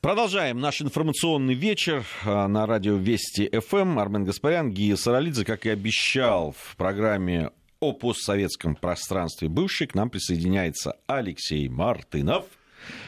[0.00, 3.98] Продолжаем наш информационный вечер а, на радио Вести ФМ.
[3.98, 10.08] Армен Гаспарян, Гия Саралидзе, как и обещал в программе о постсоветском пространстве бывший, к нам
[10.08, 12.46] присоединяется Алексей Мартынов.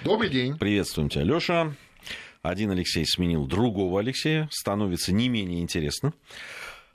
[0.05, 0.59] Добрый день.
[0.59, 1.75] Приветствуем тебя, Леша.
[2.43, 6.13] Один Алексей сменил другого Алексея, становится не менее интересно.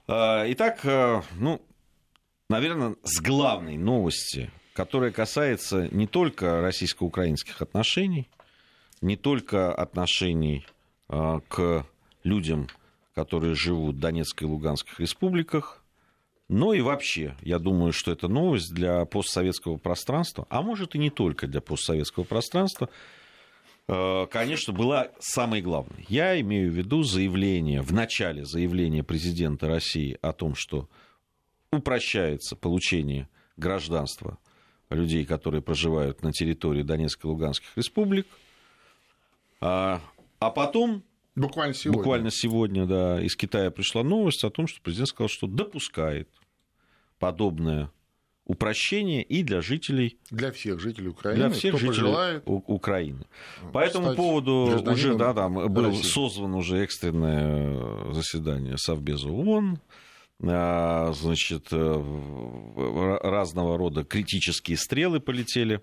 [0.08, 1.60] А, итак, а, ну,
[2.52, 8.30] наверное, с главной новости, которая касается не только российско-украинских отношений,
[9.02, 10.66] не только отношений
[11.08, 11.86] а, к
[12.24, 12.68] людям,
[13.14, 15.84] которые живут в Донецкой и Луганских республиках,
[16.50, 21.10] но и вообще, я думаю, что это новость для постсоветского пространства, а может и не
[21.10, 22.90] только для постсоветского пространства,
[23.88, 26.06] а, конечно, была самой главной.
[26.10, 30.90] Я имею в виду заявление, в начале заявления президента России о том, что
[31.72, 34.38] упрощается получение гражданства
[34.90, 38.28] людей, которые проживают на территории Донецкой и Луганских республик–
[39.60, 40.02] а,
[40.40, 41.04] а потом
[41.38, 41.98] Буквально сегодня.
[41.98, 46.28] Буквально сегодня, да, из Китая пришла новость о том, что президент сказал, что допускает
[47.20, 47.92] подобное
[48.46, 50.18] упрощение и для жителей...
[50.32, 52.44] Для всех жителей Украины, для всех жителей пожелает.
[52.46, 53.26] Украины.
[53.72, 59.80] По этому поводу уже да, там было созвано уже экстренное заседание Совбеза ООН,
[60.42, 65.82] а, значит, э, разного рода критические стрелы полетели Э,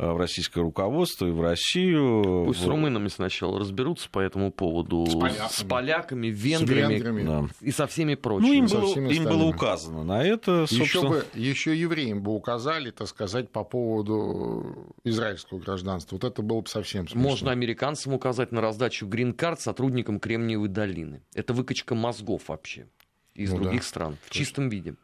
[0.00, 2.44] в российское руководство и в Россию.
[2.46, 5.06] Пусть с румынами сначала разберутся по этому поводу.
[5.06, 7.22] С поляками, с поляками венграми, с венграми.
[7.22, 7.46] Да.
[7.60, 8.48] и со всеми прочими.
[8.48, 10.66] Ну, им, было, им было указано на это.
[10.66, 10.84] Собственно...
[10.84, 16.16] Еще, бы, еще евреям бы указали, так сказать, по поводу израильского гражданства.
[16.16, 17.20] Вот это было бы совсем смешно.
[17.20, 21.22] Можно американцам указать на раздачу грин-карт сотрудникам Кремниевой долины.
[21.34, 22.86] Это выкачка мозгов вообще
[23.34, 23.86] из ну, других да.
[23.86, 24.94] стран в чистом виде.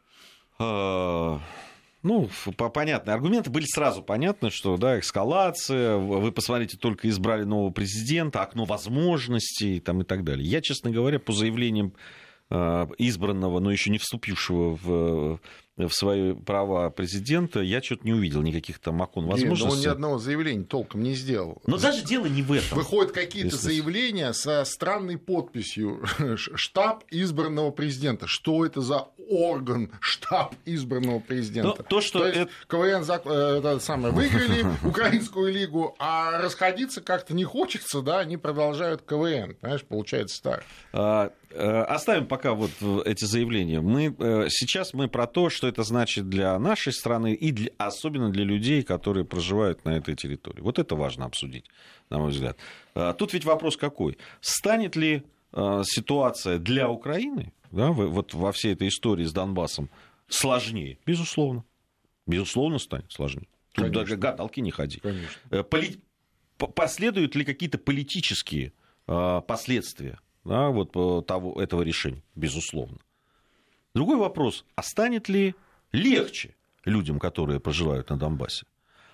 [2.03, 2.29] Ну,
[2.73, 3.13] понятно.
[3.13, 9.79] Аргументы были сразу понятны, что, да, эскалация, вы посмотрите, только избрали нового президента, окно возможностей
[9.79, 10.47] там, и так далее.
[10.47, 11.93] Я, честно говоря, по заявлениям
[12.49, 15.39] а, избранного, но еще не вступившего в
[15.77, 19.67] в свои права президента, я что-то не увидел никаких там окон возможностей.
[19.67, 21.61] Но он ни одного заявления толком не сделал.
[21.67, 22.77] Но даже дело не в этом.
[22.77, 26.03] Выходят какие-то заявления со странной подписью
[26.35, 28.27] «Штаб избранного президента».
[28.27, 31.75] Что это за орган штаб избранного президента?
[31.77, 32.51] Но то, что то есть, это...
[32.67, 39.01] КВН э, это самое, выиграли Украинскую лигу, а расходиться как-то не хочется, да, они продолжают
[39.01, 39.55] КВН.
[39.55, 41.31] Понимаешь, получается так.
[41.51, 42.71] Э, оставим пока вот
[43.05, 43.79] эти заявления.
[43.79, 48.29] Мы, э, сейчас мы про то, что это значит для нашей страны и для, особенно
[48.31, 50.61] для людей, которые проживают на этой территории.
[50.61, 51.65] Вот это важно обсудить,
[52.09, 52.57] на мой взгляд.
[52.95, 54.17] А, тут ведь вопрос какой?
[54.41, 55.23] Станет ли
[55.83, 59.89] ситуация для Украины, да, вот во всей этой истории с Донбассом,
[60.27, 60.99] сложнее?
[61.05, 61.63] Безусловно.
[62.27, 63.47] Безусловно, станет сложнее.
[63.71, 64.01] Тут Конечно.
[64.01, 64.99] даже гадалки не ходи.
[64.99, 65.39] Конечно.
[65.49, 66.01] Э, поли...
[66.57, 68.73] Последуют ли какие-то политические
[69.05, 72.23] последствия да, вот, э, того, этого решения?
[72.35, 72.97] Безусловно.
[73.93, 75.55] Другой вопрос, а станет ли
[75.91, 78.65] легче людям, которые проживают на Донбассе?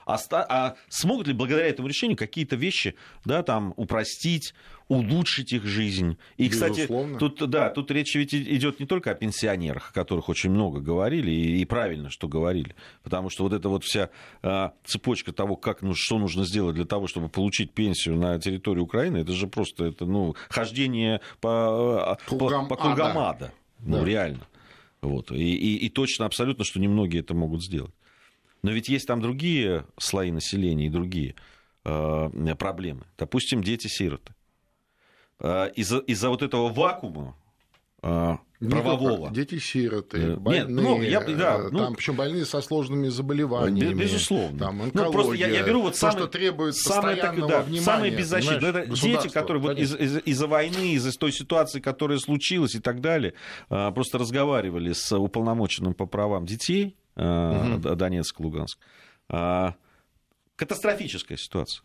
[0.05, 4.53] А, а смогут ли благодаря этому решению какие-то вещи да, там, упростить,
[4.87, 6.17] улучшить их жизнь?
[6.37, 6.87] И, кстати,
[7.19, 11.31] тут, да, тут речь ведь идет не только о пенсионерах, о которых очень много говорили,
[11.31, 12.75] и, и правильно, что говорили.
[13.03, 14.09] Потому что вот эта вот вся
[14.41, 18.81] а, цепочка того, как, ну, что нужно сделать для того, чтобы получить пенсию на территории
[18.81, 23.53] Украины, это же просто это, ну, хождение по, Кругом по, по кругам ада.
[23.79, 24.05] Ну, да.
[24.05, 24.47] реально.
[25.01, 25.31] Вот.
[25.31, 27.93] И, и, и точно абсолютно, что немногие это могут сделать.
[28.63, 31.35] Но ведь есть там другие слои населения и другие
[31.83, 33.03] э, проблемы.
[33.17, 34.33] Допустим, дети-сироты.
[35.39, 37.35] Э, из-за, из-за вот этого вакуума
[38.01, 39.29] э, правового.
[39.31, 43.93] Дети-сироты, э, больные, Нет, ну, я, да, ну, там, причем больные со сложными заболеваниями.
[43.93, 44.57] Безусловно.
[44.57, 47.61] Там, онкология, ну, просто я, я беру вот самое, то, что требует самое, так, да,
[47.61, 47.81] внимания.
[47.81, 48.69] Самые беззащитные.
[48.69, 53.01] Это дети, которые вот из, из, из-за войны, из-за той ситуации, которая случилась и так
[53.01, 53.33] далее,
[53.67, 57.95] просто разговаривали с уполномоченным по правам детей угу.
[57.95, 58.79] Донецк, Луганск.
[59.29, 59.75] А,
[60.55, 61.83] катастрофическая ситуация.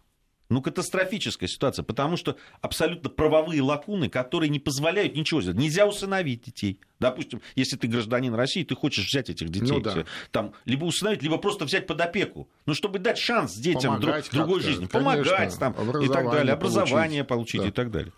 [0.51, 5.61] Ну, катастрофическая ситуация, потому что абсолютно правовые лакуны, которые не позволяют ничего сделать.
[5.61, 6.81] Нельзя усыновить детей.
[6.99, 9.73] Допустим, если ты гражданин России, ты хочешь взять этих детей.
[9.73, 10.05] Ну, да.
[10.31, 12.49] там, либо усыновить, либо просто взять под опеку.
[12.65, 14.87] Ну, чтобы дать шанс детям друг, другой жизни.
[14.87, 15.73] Помогать там,
[16.03, 16.55] и так далее.
[16.55, 17.69] Образование получить, получить да.
[17.69, 18.13] и так далее.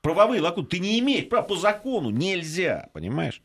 [0.00, 0.68] Правовые лакуны.
[0.68, 2.10] Ты не имеешь права по закону.
[2.10, 3.42] Нельзя, понимаешь?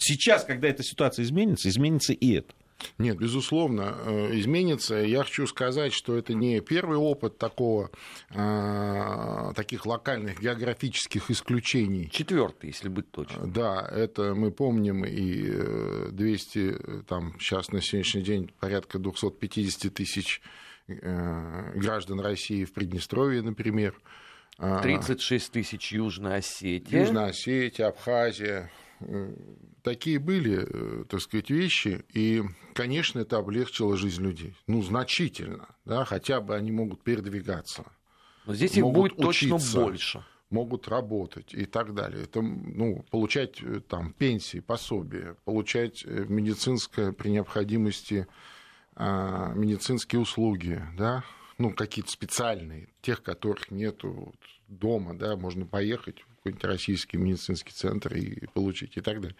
[0.00, 2.54] Сейчас, когда эта ситуация изменится, изменится и это.
[2.98, 4.96] Нет, безусловно, э, изменится.
[4.96, 7.90] Я хочу сказать, что это не первый опыт такого,
[8.30, 12.08] э, таких локальных географических исключений.
[12.10, 13.52] Четвертый, если быть точным.
[13.52, 20.40] Да, это мы помним и 200, э, там сейчас на сегодняшний день порядка 250 тысяч
[20.88, 23.94] граждан России в Приднестровье, например,
[24.58, 27.02] 36 тысяч Южная Осетия.
[27.02, 28.72] Южная Осетия, Абхазия.
[29.82, 32.42] Такие были, так сказать, вещи, и,
[32.74, 34.54] конечно, это облегчило жизнь людей.
[34.66, 37.84] Ну, значительно, да, хотя бы они могут передвигаться.
[38.46, 39.48] Но здесь их будет учиться.
[39.48, 42.24] точно больше могут работать и так далее.
[42.24, 48.26] Это, ну, получать э, там, пенсии, пособия, получать э, медицинское при необходимости
[48.96, 51.24] а, медицинские услуги, да,
[51.56, 54.34] ну, какие-то специальные, тех, которых нету
[54.68, 59.36] дома, да, можно поехать какой-нибудь российский медицинский центр и получить и так далее.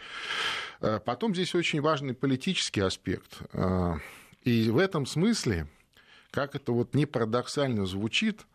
[0.81, 3.41] А потом здесь очень важный политический аспект.
[3.53, 3.99] А,
[4.43, 5.67] и в этом смысле,
[6.31, 8.47] как это вот не парадоксально звучит,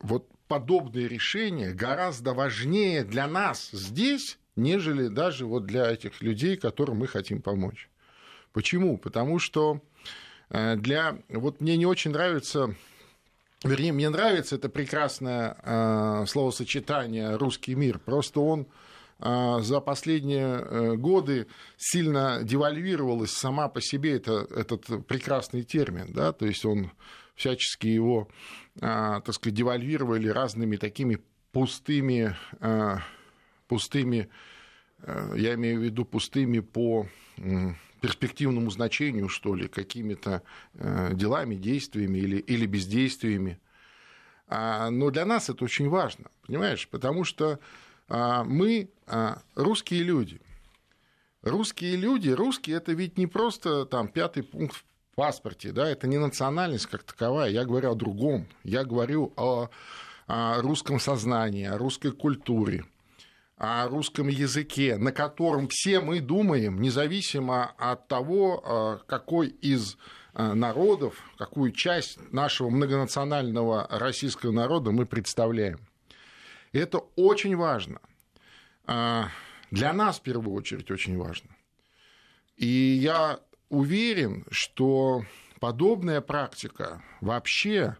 [0.00, 6.98] вот подобные решения гораздо важнее для нас здесь, нежели даже вот для этих людей, которым
[6.98, 7.88] мы хотим помочь.
[8.52, 8.96] Почему?
[8.96, 9.82] Потому что
[10.48, 11.18] э, для...
[11.28, 12.74] Вот мне не очень нравится
[13.68, 17.98] Вернее, мне нравится это прекрасное э, словосочетание «русский мир».
[17.98, 18.66] Просто он
[19.18, 21.46] э, за последние годы
[21.76, 26.12] сильно девальвировалась сама по себе это, этот прекрасный термин.
[26.12, 26.32] Да?
[26.32, 26.90] То есть он
[27.36, 28.28] всячески его,
[28.80, 31.18] а, так сказать, девальвировали разными такими
[31.52, 33.00] пустыми, а,
[33.68, 34.28] пустыми,
[35.00, 37.06] а, я имею в виду пустыми по
[38.00, 40.42] перспективному значению, что ли, какими-то
[40.74, 43.58] делами, действиями или, или бездействиями.
[44.48, 47.58] Но для нас это очень важно, понимаешь, потому что
[48.08, 48.90] мы
[49.54, 50.40] русские люди.
[51.42, 54.84] Русские люди, русские это ведь не просто там пятый пункт
[55.14, 59.70] паспорте, да, это не национальность как таковая, я говорю о другом, я говорю о,
[60.26, 62.84] о русском сознании, о русской культуре,
[63.56, 69.96] о русском языке, на котором все мы думаем, независимо от того, а, какой из
[70.34, 75.80] а, народов, какую часть нашего многонационального российского народа мы представляем.
[76.72, 78.00] Это очень важно.
[78.84, 79.30] А,
[79.70, 81.48] для нас, в первую очередь, очень важно.
[82.56, 85.24] И я уверен, что
[85.60, 87.96] подобная практика вообще,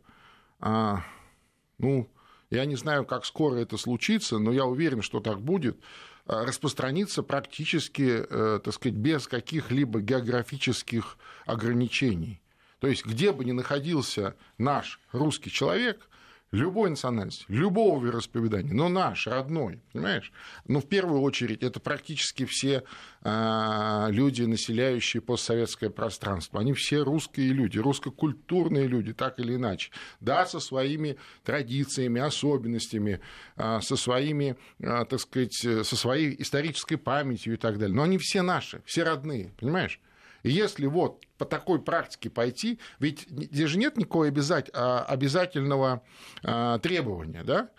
[0.60, 2.08] ну,
[2.50, 5.78] я не знаю, как скоро это случится, но я уверен, что так будет,
[6.26, 12.40] а, распространится практически, э, так сказать, без каких-либо географических ограничений.
[12.80, 16.08] То есть, где бы ни находился наш русский человек,
[16.52, 20.32] любой национальности, любого вероисповедания, но наш, родной, понимаешь?
[20.66, 22.84] Но в первую очередь это практически все
[23.22, 26.60] э, люди, населяющие постсоветское пространство.
[26.60, 29.90] Они все русские люди, русско-культурные люди, так или иначе.
[30.20, 33.20] Да, со своими традициями, особенностями,
[33.56, 37.94] э, со своими, э, так сказать, со своей исторической памятью и так далее.
[37.94, 40.00] Но они все наши, все родные, понимаешь?
[40.42, 46.02] Если вот по такой практике пойти, ведь здесь же нет никакого а, обязательного
[46.42, 47.70] а, требования, да?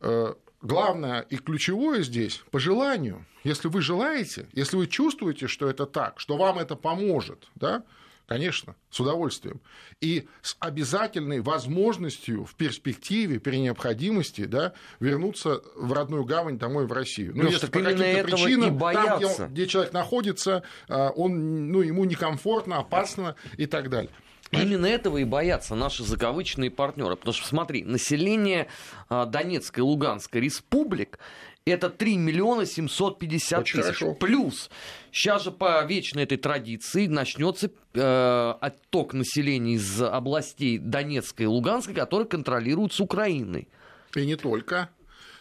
[0.00, 3.24] Э, главное и ключевое здесь по желанию.
[3.44, 7.84] Если вы желаете, если вы чувствуете, что это так, что вам это поможет, да,
[8.26, 9.60] Конечно, с удовольствием.
[10.00, 16.92] И с обязательной возможностью в перспективе, при необходимости, да, вернуться в родную гавань домой в
[16.92, 17.32] Россию.
[17.34, 22.78] Ну, если по каким-то причинам, там, где, где человек находится, а, он, ну, ему некомфортно,
[22.78, 24.10] опасно и так далее.
[24.52, 27.16] Именно этого и боятся наши закавычные партнеры.
[27.16, 28.68] Потому что, смотри, население
[29.08, 31.18] а, Донецкой и Луганской республик
[31.64, 33.98] это 3 миллиона 750 Очень тысяч.
[33.98, 34.14] Хорошо.
[34.14, 34.70] Плюс,
[35.12, 41.94] сейчас же по вечной этой традиции начнется э, отток населения из областей Донецкой и Луганской,
[41.94, 43.68] которые контролируются Украиной.
[44.16, 44.90] И не только.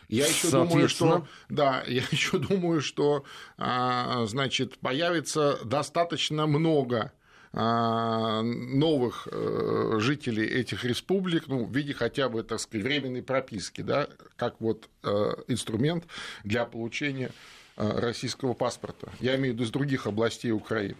[0.08, 3.24] Я еще думаю, что да, я еще думаю, что
[3.58, 7.14] а, значит появится достаточно много
[7.54, 14.08] новых э, жителей этих республик, ну, в виде хотя бы, так сказать, временной прописки, да,
[14.38, 16.06] как вот э, инструмент
[16.46, 17.32] для получения
[17.76, 19.12] э, российского паспорта.
[19.20, 20.96] Я имею в виду из других областей Украины.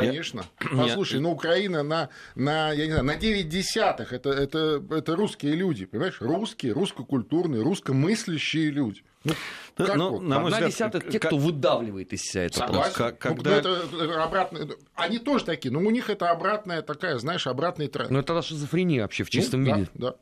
[0.00, 0.44] Конечно.
[0.60, 0.76] Я...
[0.84, 1.20] Послушай, я...
[1.20, 5.86] ну Украина на, на, я не знаю, на 9 десятых это, это, это русские люди,
[5.86, 6.20] понимаешь?
[6.20, 9.02] Русские, русско-культурные, русско-мыслящие люди.
[9.24, 9.34] Ну,
[9.76, 10.22] как ну, вот?
[10.22, 12.94] на мой Одна взгляд, десятая те, кто выдавливает из себя это Согласен.
[12.94, 13.50] Как, ну, когда...
[13.62, 14.68] ну, это обратно...
[14.94, 18.10] Они тоже такие, но у них это обратная такая, знаешь, обратный тренд.
[18.10, 19.90] Ну, это шизофрения вообще в чистом ну, виде.
[19.94, 20.16] Да, да.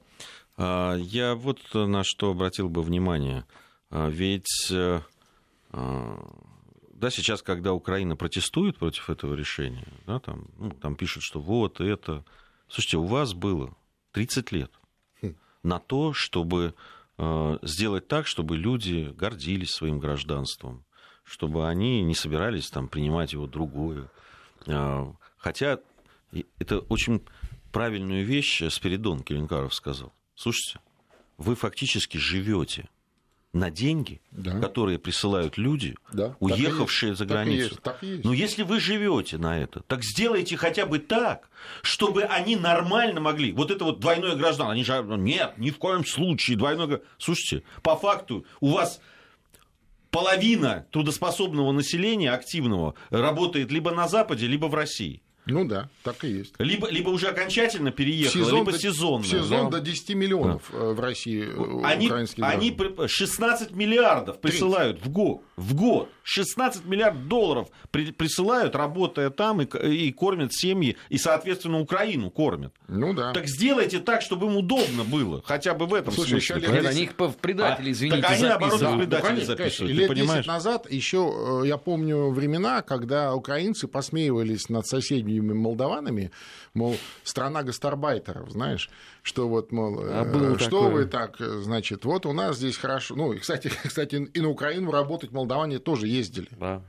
[0.56, 3.44] А, я вот на что обратил бы внимание.
[3.90, 5.00] А, ведь э,
[5.72, 6.18] а,
[6.98, 11.80] да, сейчас, когда Украина протестует против этого решения, да, там, ну, там пишут, что вот
[11.80, 12.24] это...
[12.68, 13.76] Слушайте, у вас было
[14.12, 14.72] 30 лет
[15.22, 15.34] хм.
[15.62, 16.74] на то, чтобы
[17.18, 20.84] Э, сделать так, чтобы люди гордились своим гражданством,
[21.24, 24.10] чтобы они не собирались там принимать его другое.
[24.66, 25.06] Э,
[25.38, 25.78] хотя
[26.58, 27.22] это очень
[27.72, 30.12] правильную вещь Спиридон Келенкаров сказал.
[30.34, 30.80] Слушайте,
[31.38, 32.88] вы фактически живете
[33.56, 34.60] на деньги, да.
[34.60, 36.36] которые присылают люди, да.
[36.40, 37.74] уехавшие так за границу.
[37.76, 38.24] Так так есть.
[38.24, 41.48] Но если вы живете на это, так сделайте хотя бы так,
[41.82, 43.52] чтобы они нормально могли.
[43.52, 47.00] Вот это вот двойное гражданство, они же нет, ни в коем случае двойное.
[47.18, 49.00] Слушайте, по факту у вас
[50.10, 55.22] половина трудоспособного населения активного работает либо на Западе, либо в России.
[55.46, 56.54] Ну да, так и есть.
[56.58, 59.24] Либо, либо уже окончательно переехало, сезон либо до, сезонно.
[59.24, 59.78] сезон да?
[59.78, 60.78] до 10 миллионов да.
[60.78, 62.10] Э, в России э, они,
[62.40, 62.76] они
[63.06, 65.06] 16 миллиардов присылают 30.
[65.06, 65.42] в год.
[65.56, 66.10] В год.
[66.24, 72.72] 16 миллиардов долларов при, присылают, работая там, и, и кормят семьи, и, соответственно, Украину кормят.
[72.88, 73.32] Ну да.
[73.32, 76.56] Так сделайте так, чтобы им удобно было, хотя бы в этом Слушай, смысле.
[76.56, 79.96] Еще они их в предатели, а, извините, Так они, наоборот, в предатели ну, конечно, записывают,
[79.96, 80.44] Лет понимаешь?
[80.44, 84.84] 10 назад еще, э, я помню времена, когда украинцы посмеивались над
[85.36, 86.30] соседними молдаванами,
[86.74, 88.90] мол, страна гастарбайтеров, знаешь,
[89.22, 90.90] что вот, мол, а было что такое.
[90.90, 94.90] вы так, значит, вот у нас здесь хорошо, ну, и, кстати, кстати, и на Украину
[94.90, 96.48] работать молдаване тоже ездили.
[96.52, 96.82] Да.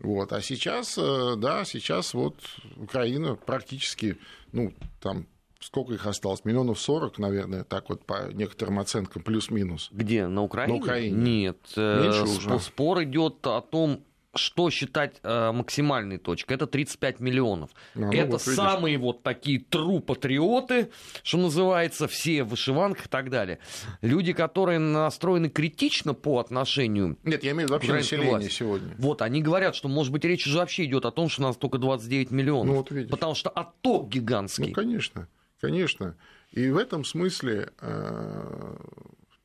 [0.00, 2.36] Вот, а сейчас, э, да, сейчас вот
[2.76, 4.16] Украина практически,
[4.52, 5.26] ну, там
[5.60, 6.44] сколько их осталось?
[6.44, 9.88] Миллионов сорок, наверное, так вот по некоторым оценкам, плюс-минус.
[9.92, 10.26] Где?
[10.26, 10.78] На Украине?
[10.78, 11.16] На Украине.
[11.16, 11.58] Нет.
[11.76, 12.58] Э, Меньше уже.
[12.58, 14.04] Спор идет о том,
[14.38, 16.54] что считать э, максимальной точкой?
[16.54, 17.70] Это 35 миллионов.
[17.94, 20.90] А, ну, это вот самые вот такие тру-патриоты,
[21.22, 23.58] что называется, все в вышиванках и так далее.
[24.02, 27.18] Люди, которые настроены критично по отношению...
[27.24, 28.50] Нет, я имею в виду вообще население власти.
[28.50, 28.94] сегодня.
[28.98, 31.56] Вот, они говорят, что, может быть, речь уже вообще идет о том, что у нас
[31.56, 32.66] только 29 миллионов.
[32.66, 33.10] Ну, вот видишь.
[33.10, 34.68] Потому что отток гигантский.
[34.68, 35.28] Ну, конечно,
[35.60, 36.16] конечно.
[36.52, 38.76] И в этом смысле, э,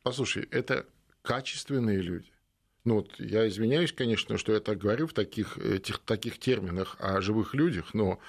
[0.03, 0.85] послушай, это
[1.21, 2.31] качественные люди.
[2.85, 7.19] Ну, вот я извиняюсь, конечно, что я так говорю в таких, этих, таких терминах о
[7.21, 8.19] живых людях, но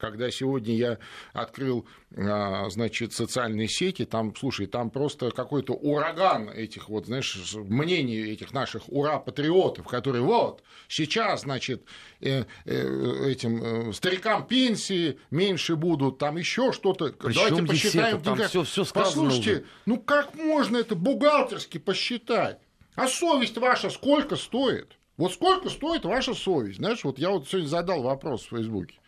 [0.00, 0.98] когда сегодня я
[1.32, 8.18] открыл, а, значит, социальные сети, там, слушай, там просто какой-то ураган этих вот, знаешь, мнений
[8.32, 11.84] этих наших ура-патриотов, которые вот, сейчас, значит,
[12.20, 17.12] э, э, этим э, старикам пенсии меньше будут, там еще что-то.
[17.12, 18.22] Давайте посчитаем.
[18.22, 19.64] Там все, все Послушайте, уже.
[19.86, 22.58] ну как можно это бухгалтерски посчитать?
[22.94, 24.98] А совесть ваша сколько стоит?
[25.16, 26.78] Вот сколько стоит ваша совесть?
[26.78, 28.98] Знаешь, вот я вот сегодня задал вопрос в Фейсбуке.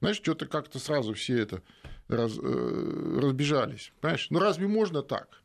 [0.00, 1.62] Знаешь, что-то как-то сразу все это
[2.08, 3.92] раз, э, разбежались.
[4.00, 4.26] Понимаешь?
[4.30, 5.42] Ну разве можно так?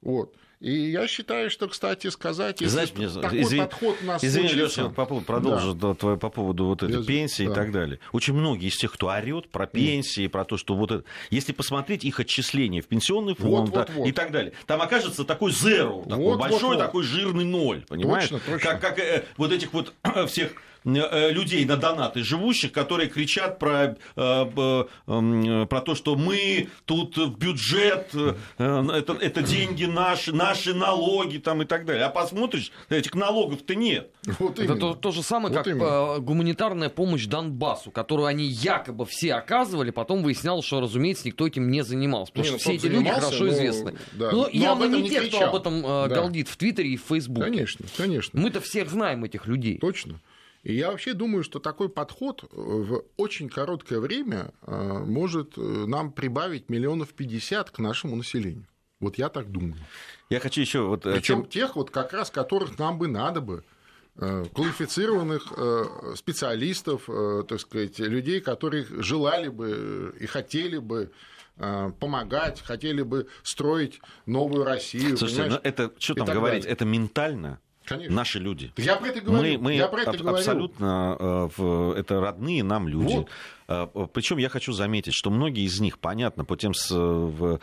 [0.00, 0.36] Вот.
[0.60, 4.80] И я считаю, что, кстати, сказать, если Знаешь, мне, такой извини, подход нас Извини, случится...
[4.82, 5.94] Леша, по поводу, продолжу да.
[5.94, 7.52] твой, по поводу вот этой я, пенсии да.
[7.52, 8.00] и так далее.
[8.10, 10.30] Очень многие из тех, кто орет про пенсии, mm.
[10.30, 11.04] про то, что вот это...
[11.30, 14.08] Если посмотреть их отчисления в пенсионный фонд вот, вот, вот.
[14.08, 18.28] и так далее, там окажется такой zero, такой вот, большой вот, такой жирный ноль, понимаешь?
[18.28, 18.70] Точно, точно.
[18.70, 19.94] Как, как э, вот этих вот
[20.26, 20.54] всех
[20.88, 24.86] людей на донаты живущих, которые кричат про, э,
[25.66, 31.62] про то, что мы тут в бюджет, э, это, это деньги наши, наши налоги там
[31.62, 32.04] и так далее.
[32.04, 34.10] А посмотришь, этих налогов-то нет.
[34.38, 36.18] Вот это то, то же самое, вот как именно.
[36.18, 41.82] гуманитарная помощь Донбассу, которую они якобы все оказывали, потом выяснялось, что, разумеется, никто этим не
[41.82, 42.32] занимался.
[42.32, 43.94] Потому не, что ну, все эти люди хорошо но, известны.
[44.12, 44.30] Да.
[44.32, 46.08] Но, но явно не, не те, кто об этом да.
[46.08, 47.46] галдит в Твиттере и в Фейсбуке.
[47.46, 48.40] Конечно, конечно.
[48.40, 49.78] Мы-то всех знаем этих людей.
[49.78, 50.20] Точно.
[50.68, 56.12] И я вообще думаю, что такой подход в очень короткое время э, может э, нам
[56.12, 58.66] прибавить миллионов пятьдесят к нашему населению.
[59.00, 59.76] Вот я так думаю.
[60.28, 61.06] Я хочу еще вот.
[61.06, 61.48] Э, Причем тем...
[61.48, 63.64] тех вот как раз, которых нам бы надо бы
[64.14, 65.52] квалифицированных
[66.16, 67.08] специалистов,
[67.48, 71.12] так сказать, людей, которые желали бы и хотели бы
[71.56, 75.16] помогать, хотели бы строить новую Россию.
[75.16, 76.72] Слушайте, ну это что там говорить, далее.
[76.72, 78.14] это ментально Конечно.
[78.16, 78.72] наши люди.
[78.76, 79.42] Я про это говорю.
[79.42, 80.36] Мы, мы я про это аб- говорю.
[80.36, 81.16] абсолютно
[81.58, 83.14] э, это родные нам люди.
[83.14, 83.28] Вот.
[83.68, 87.58] А, Причем я хочу заметить, что многие из них, понятно, по тем э,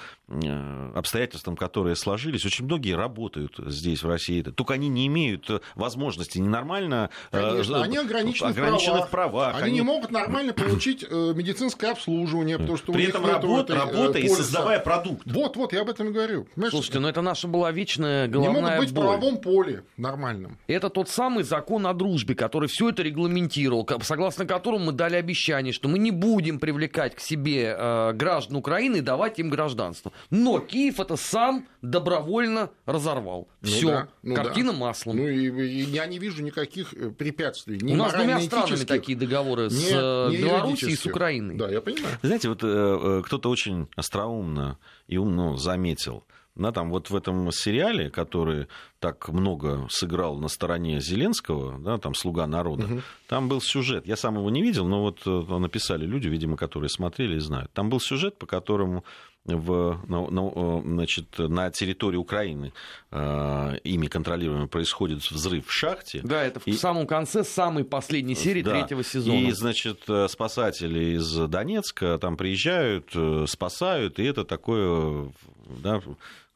[0.94, 4.44] обстоятельствам, которые сложились, очень многие работают здесь, в России.
[4.44, 7.10] Только они не имеют возможности ненормально...
[7.32, 9.56] Э, Конечно, они ограничены, ограничены в правах.
[9.56, 14.20] Они, они не могут нормально получить э, медицинское обслуживание, потому что При этом работа, работа
[14.20, 15.26] и создавая продукт.
[15.26, 16.46] Вот, вот, я об этом и говорю.
[16.54, 16.72] Понимаешь?
[16.72, 19.04] Слушайте, ну это наша была вечная головная Не могут быть боль.
[19.04, 20.60] в правовом поле нормальном.
[20.68, 25.74] Это тот самый закон о дружбе, который все это регламентировал, согласно которому мы дали обещание,
[25.74, 30.12] что мы мы не будем привлекать к себе э, граждан Украины и давать им гражданство.
[30.30, 33.48] Но Киев это сам добровольно разорвал.
[33.62, 34.78] Ну Все, да, ну картина да.
[34.78, 35.16] маслом.
[35.16, 37.80] Ну и, и я не вижу никаких э, препятствий.
[37.82, 41.06] Ни У нас с двумя странами такие договоры, не, с э, не Белоруссией и с
[41.06, 41.56] Украиной.
[41.56, 42.18] Да, я понимаю.
[42.22, 46.26] Знаете, вот э, кто-то очень остроумно и умно заметил,
[46.56, 48.68] да, там вот в этом сериале, который
[49.00, 53.02] так много сыграл на стороне Зеленского, да, там «Слуга народа», угу.
[53.28, 57.36] там был сюжет, я сам его не видел, но вот написали люди, видимо, которые смотрели
[57.36, 57.72] и знают.
[57.74, 59.04] Там был сюжет, по которому
[59.46, 62.74] в, на, на, значит, на территории Украины
[63.12, 66.22] э, ими контролируемой происходит взрыв в шахте.
[66.24, 66.72] Да, это и...
[66.72, 68.72] в самом конце самой последней серии да.
[68.72, 69.38] третьего сезона.
[69.38, 73.16] И, значит, спасатели из Донецка там приезжают,
[73.48, 75.32] спасают, и это такое
[75.68, 76.02] да,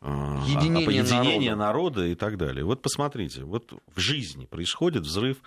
[0.02, 2.00] Единение объединение народа.
[2.00, 2.64] народа и так далее.
[2.64, 5.38] Вот посмотрите, вот в жизни происходит взрыв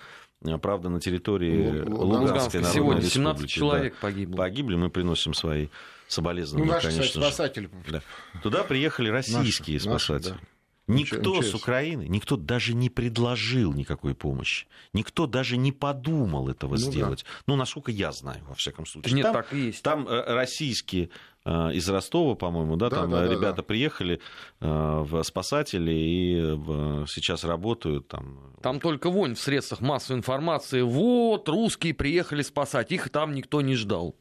[0.61, 3.53] правда, на территории Луганской Народной Сегодня 17 Республики.
[3.53, 4.37] человек да, погибло.
[4.37, 5.69] Погибли, мы приносим свои
[6.09, 7.71] соболезнования, ну, наши, конечно кстати, спасатели.
[7.91, 8.03] Да.
[8.43, 10.33] Туда приехали российские наши, спасатели.
[10.33, 10.52] Наши, да.
[10.89, 11.51] Никто МЧС.
[11.51, 14.67] с Украины, никто даже не предложил никакой помощи.
[14.93, 17.25] Никто даже не подумал этого ну, сделать.
[17.25, 17.43] Да.
[17.47, 19.15] Ну, насколько я знаю, во всяком случае.
[19.15, 19.83] Нет, там, так и есть.
[19.83, 21.11] Там э, российские
[21.45, 23.63] э, из Ростова, по-моему, да, да там да, ребята да.
[23.63, 24.21] приехали
[24.61, 24.67] э,
[25.07, 26.59] в спасатели и
[27.07, 28.53] сейчас работают там.
[28.61, 30.83] Там только вонь в средствах массовой информации.
[30.83, 34.17] Вот, русские приехали спасать, их там никто не ждал.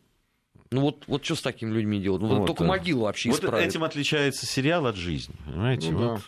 [0.70, 2.22] Ну вот, вот что с такими людьми делать?
[2.22, 3.68] Ну, вот, только могилу вообще вот исправить.
[3.68, 5.36] этим отличается сериал от жизни.
[5.46, 5.92] Понимаете?
[5.92, 6.16] Ну, вот.
[6.16, 6.22] да.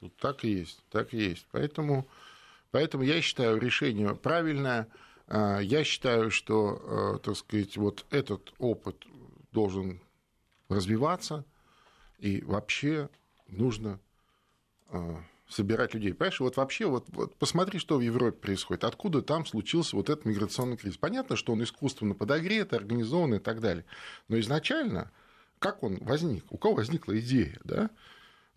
[0.00, 1.46] Тут так и есть, так и есть.
[1.50, 2.06] Поэтому,
[2.70, 4.88] поэтому я считаю решение правильное.
[5.26, 9.04] А, я считаю, что, э, так сказать, вот этот опыт
[9.52, 10.00] должен
[10.68, 11.44] развиваться,
[12.18, 13.08] и вообще
[13.48, 13.98] нужно
[14.88, 16.14] а, собирать людей.
[16.14, 20.24] Понимаешь, вот вообще, вот, вот посмотри, что в Европе происходит, откуда там случился вот этот
[20.24, 20.98] миграционный кризис.
[20.98, 23.84] Понятно, что он искусственно подогрет, организован и так далее,
[24.28, 25.10] но изначально
[25.58, 27.90] как он возник, у кого возникла идея, да?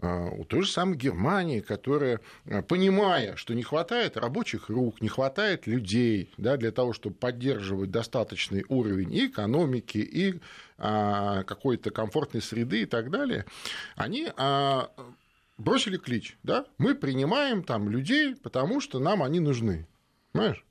[0.01, 5.09] А, у той же самой Германии, которая, а, понимая, что не хватает рабочих рук, не
[5.09, 10.39] хватает людей да, для того, чтобы поддерживать достаточный уровень и экономики, и
[10.79, 13.45] а, какой-то комфортной среды и так далее,
[13.95, 14.29] они
[15.57, 19.87] бросили клич, да, мы принимаем там людей, потому что нам они нужны,
[20.31, 20.65] понимаешь?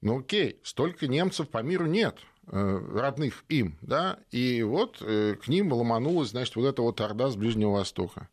[0.00, 2.18] Ну окей, столько немцев по миру нет,
[2.50, 7.36] родных им, да, и вот э, к ним ломанулась, значит, вот эта вот орда с
[7.36, 8.28] Ближнего Востока.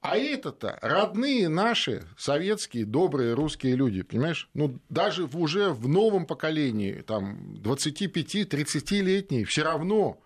[0.00, 4.48] А это-то родные наши советские добрые русские люди, понимаешь?
[4.52, 10.18] Ну, даже в, уже в новом поколении, там, 25-30-летние, все равно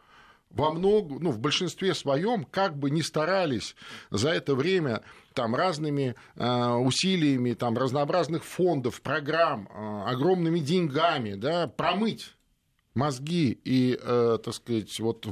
[0.48, 3.76] во много, ну, в большинстве своем, как бы ни старались
[4.10, 5.02] за это время
[5.34, 12.34] там, разными э, усилиями там, разнообразных фондов, программ, э, огромными деньгами да, промыть
[12.96, 15.26] мозги и, э, так сказать, вот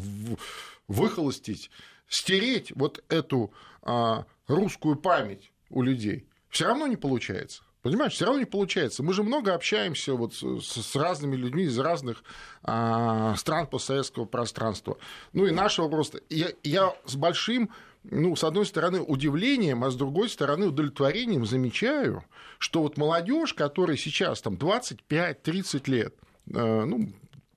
[0.86, 1.70] выхолостить,
[2.08, 7.62] стереть вот эту э, русскую память у людей, все равно не получается.
[7.84, 9.02] Понимаешь, все равно не получается.
[9.02, 12.24] Мы же много общаемся вот с, с разными людьми из разных
[12.62, 14.96] а, стран постсоветского пространства.
[15.34, 16.22] Ну и нашего просто.
[16.30, 17.68] Я, я с большим,
[18.04, 22.24] ну, с одной стороны, удивлением, а с другой стороны, удовлетворением замечаю,
[22.56, 26.14] что вот молодежь, которая сейчас там 25-30 лет,
[26.54, 27.12] э, ну,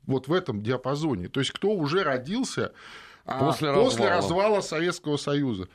[0.07, 1.29] вот в этом диапазоне.
[1.29, 2.73] То есть кто уже родился
[3.25, 4.17] а, после, после развала.
[4.17, 5.67] развала Советского Союза.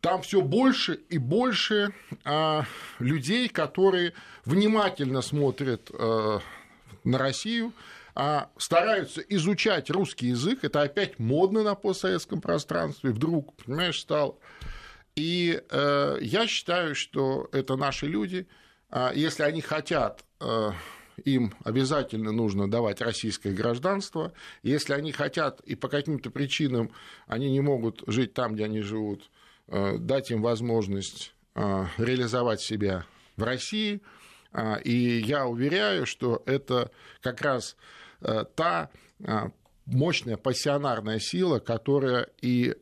[0.00, 1.94] Там все больше и больше
[2.24, 2.64] а,
[2.98, 4.12] людей, которые
[4.44, 6.40] внимательно смотрят а,
[7.04, 7.72] на Россию,
[8.14, 10.64] а, стараются изучать русский язык.
[10.64, 13.10] Это опять модно на постсоветском пространстве.
[13.10, 14.36] Вдруг, понимаешь, стало.
[15.16, 18.46] И э, я считаю, что это наши люди.
[18.90, 20.70] А, если они хотят э,
[21.24, 24.32] им обязательно нужно давать российское гражданство.
[24.62, 26.90] Если они хотят и по каким-то причинам
[27.26, 29.30] они не могут жить там, где они живут,
[29.68, 34.00] э, дать им возможность э, реализовать себя в России.
[34.52, 37.76] А, и я уверяю, что это как раз
[38.20, 38.90] э, та
[39.86, 42.76] мощная пассионарная сила, которая и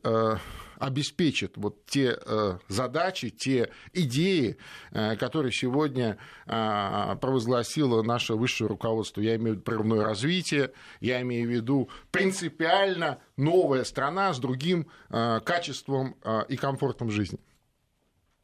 [0.85, 4.57] обеспечит вот те э, задачи, те идеи,
[4.91, 9.21] э, которые сегодня э, провозгласило наше высшее руководство.
[9.21, 14.87] Я имею в виду прерывное развитие, я имею в виду принципиально новая страна с другим
[15.09, 16.15] качеством
[16.47, 17.39] и комфортом жизни.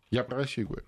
[0.09, 0.85] Я про Россию говорю.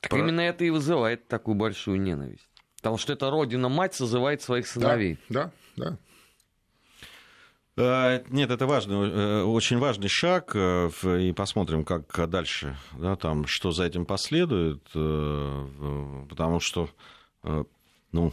[0.00, 0.18] Так про...
[0.18, 2.48] именно это и вызывает такую большую ненависть.
[2.76, 5.18] Потому что это родина-мать созывает своих сыновей.
[5.28, 5.98] Да, да, да.
[7.78, 13.46] Э, нет, это важный, э, очень важный шаг, э, и посмотрим, как дальше, да, там,
[13.46, 16.88] что за этим последует, потому что,
[18.12, 18.32] ну,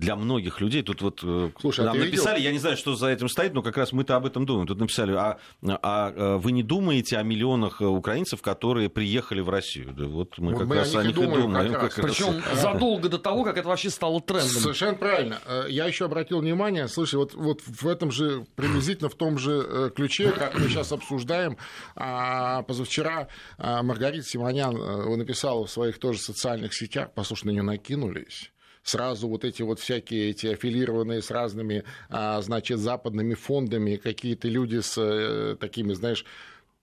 [0.00, 0.82] для многих людей.
[0.82, 2.46] Тут вот э, Слушай, а нам а написали, видел?
[2.46, 4.66] я не знаю, что за этим стоит, но как раз мы-то об этом думаем.
[4.66, 9.92] Тут написали, а, а, а вы не думаете о миллионах украинцев, которые приехали в Россию?
[9.92, 11.52] Да вот мы, вот как мы раз о них и думаем.
[11.52, 12.62] Как как Причем раз...
[12.62, 14.48] задолго до того, как это вообще стало трендом.
[14.48, 15.38] Совершенно правильно.
[15.44, 19.62] Э, я еще обратил внимание, слушай, вот, вот в этом же, приблизительно в том же
[19.62, 21.58] э, ключе, как мы сейчас обсуждаем,
[21.94, 24.74] а, позавчера Маргарита Симонян
[25.18, 28.50] написала в своих тоже социальных сетях, послушай, на нее накинулись
[28.90, 34.80] сразу вот эти вот всякие эти аффилированные с разными, а, значит, западными фондами какие-то люди
[34.80, 36.24] с э, такими, знаешь,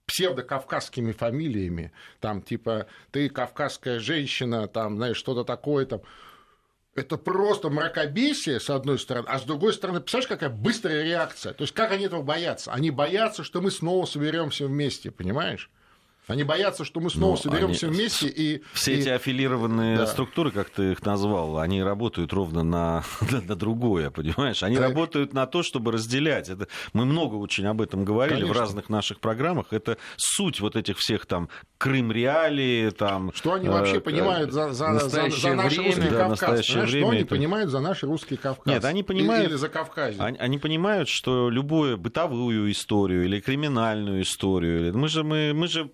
[0.06, 6.00] псевдокавказскими фамилиями, там типа ты кавказская женщина, там, знаешь, что-то такое там.
[6.94, 11.52] Это просто мракобесие, с одной стороны, а с другой стороны, представляешь, какая быстрая реакция?
[11.52, 12.72] То есть, как они этого боятся?
[12.72, 15.70] Они боятся, что мы снова соберемся вместе, понимаешь?
[16.28, 17.96] Они боятся, что мы снова ну, соберемся они...
[17.96, 18.62] вместе и...
[18.74, 19.00] Все и...
[19.00, 20.06] эти аффилированные да.
[20.06, 24.62] структуры, как ты их назвал, они работают ровно на, на другое, понимаешь?
[24.62, 24.82] Они да.
[24.82, 26.50] работают на то, чтобы разделять.
[26.50, 26.68] Это...
[26.92, 28.54] Мы много очень об этом говорили Конечно.
[28.54, 29.68] в разных наших программах.
[29.70, 33.32] Это суть вот этих всех там Крым-реалии, там...
[33.34, 36.28] Что они вообще э, понимают за, за, за, за наш время, русский да, Кавказ?
[36.28, 37.28] Настоящее время что они это...
[37.28, 38.66] понимают за наш русский Кавказ?
[38.66, 39.44] Нет, они понимают...
[39.44, 40.16] Или, или за Кавказ?
[40.18, 44.80] Они, они понимают, что любую бытовую историю или криминальную историю...
[44.80, 44.90] Или...
[44.90, 45.90] Мы же, мы, мы же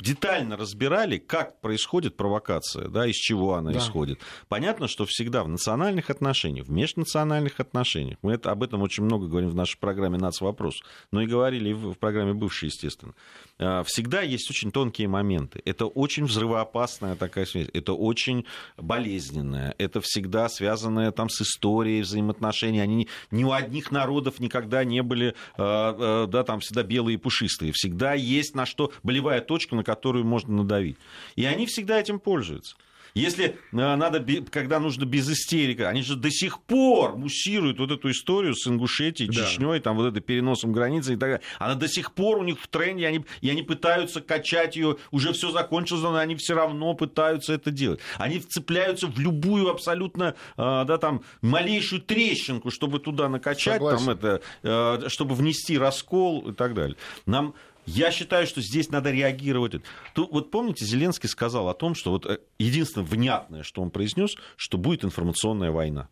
[0.00, 3.78] детально разбирали, как происходит провокация, да, из чего она да.
[3.78, 4.20] исходит.
[4.48, 9.26] Понятно, что всегда в национальных отношениях, в межнациональных отношениях, мы это, об этом очень много
[9.26, 10.80] говорим в нашей программе «Нацвопрос»,
[11.10, 13.14] но и говорили в, в программе «Бывшие», естественно.
[13.58, 15.62] А, всегда есть очень тонкие моменты.
[15.64, 22.80] Это очень взрывоопасная такая связь, это очень болезненная, это всегда связанное там с историей взаимоотношений.
[22.80, 27.18] Они ни у одних народов никогда не были, а, а, да, там всегда белые и
[27.18, 27.72] пушистые.
[27.72, 29.93] Всегда есть на что болевая точка, на которую
[30.24, 30.96] можно надавить.
[31.36, 32.76] И они всегда этим пользуются.
[33.14, 38.10] Если э, надо, когда нужно без истерики, они же до сих пор муссируют вот эту
[38.10, 39.46] историю с Ингушетией, да.
[39.46, 41.40] Чечней, там вот это переносом границы и так далее.
[41.60, 45.32] Она до сих пор у них в тренде, они, и они пытаются качать ее, уже
[45.32, 48.00] все закончилось, но они все равно пытаются это делать.
[48.18, 54.40] Они вцепляются в любую абсолютно, э, да, там, малейшую трещинку, чтобы туда накачать, там, это,
[54.64, 56.96] э, чтобы внести раскол и так далее.
[57.26, 57.54] Нам
[57.86, 59.82] я считаю, что здесь надо реагировать.
[60.14, 64.36] Тут, вот помните, Зеленский сказал о том, что вот э, единственное внятное, что он произнес,
[64.56, 66.08] что будет информационная война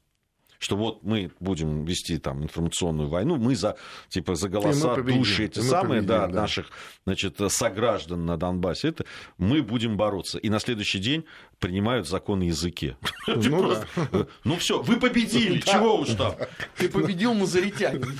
[0.62, 3.76] что вот мы будем вести там информационную войну, мы за,
[4.08, 6.70] типа, за голоса, победим, души эти самые, победим, да, да, наших,
[7.04, 9.04] значит, сограждан на Донбассе, это
[9.38, 10.38] мы будем бороться.
[10.38, 11.24] И на следующий день
[11.58, 12.96] принимают закон о языке.
[13.26, 16.36] Ну, э, ну все, вы победили, чего уж там.
[16.76, 18.16] Ты победил, мазаритянин.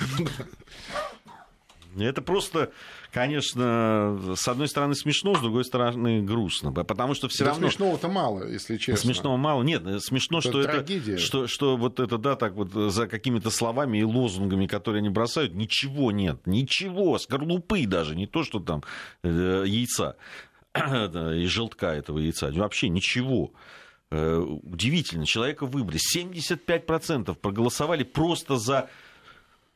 [1.97, 2.71] Это просто,
[3.13, 7.67] конечно, с одной стороны смешно, с другой стороны грустно, потому что все да равно...
[7.67, 8.97] Смешного-то мало, если честно.
[8.97, 11.13] Смешного мало, нет, смешно, это что трагедия.
[11.13, 15.09] это, что, что вот это, да, так вот за какими-то словами и лозунгами, которые они
[15.09, 18.83] бросают, ничего нет, ничего, скорлупы даже, не то, что там
[19.23, 20.17] э, яйца
[20.75, 23.53] и желтка этого яйца, вообще ничего
[24.09, 25.99] э, удивительно, человека выбрали.
[26.15, 28.89] 75% проголосовали просто за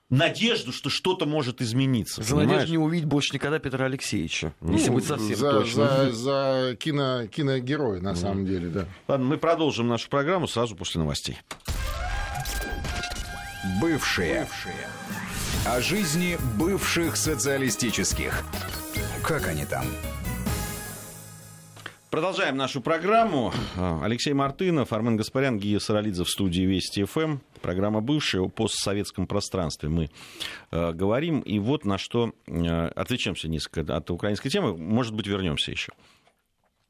[0.09, 2.21] надежду, что что-то может измениться.
[2.21, 2.49] За понимаешь?
[2.49, 6.11] надежду не увидеть больше никогда Петра Алексеевича, ну, если быть совсем за, точно.
[6.11, 8.15] За, за кино, киногероя, на mm.
[8.15, 8.85] самом деле, да.
[9.07, 11.37] Ладно, мы продолжим нашу программу сразу после новостей.
[13.81, 14.41] Бывшие.
[14.41, 14.87] Бывшие.
[15.65, 18.45] О жизни бывших социалистических.
[19.23, 19.85] Как они там?
[22.09, 23.53] Продолжаем нашу программу.
[24.01, 27.39] Алексей Мартынов, Армен Гаспарян, Гия Саралидзе в студии Вести ФМ.
[27.61, 30.09] Программа бывшая о постсоветском пространстве мы
[30.71, 31.41] э, говорим.
[31.41, 34.75] И вот на что э, отвлечемся несколько от украинской темы.
[34.77, 35.93] Может быть, вернемся еще.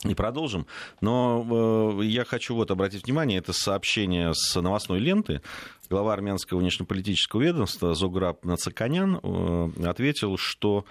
[0.03, 0.67] И продолжим.
[1.01, 5.41] Но э, я хочу вот обратить внимание, это сообщение с новостной ленты.
[5.89, 10.85] Глава армянского внешнеполитического ведомства Зограб Нацаканян э, ответил, что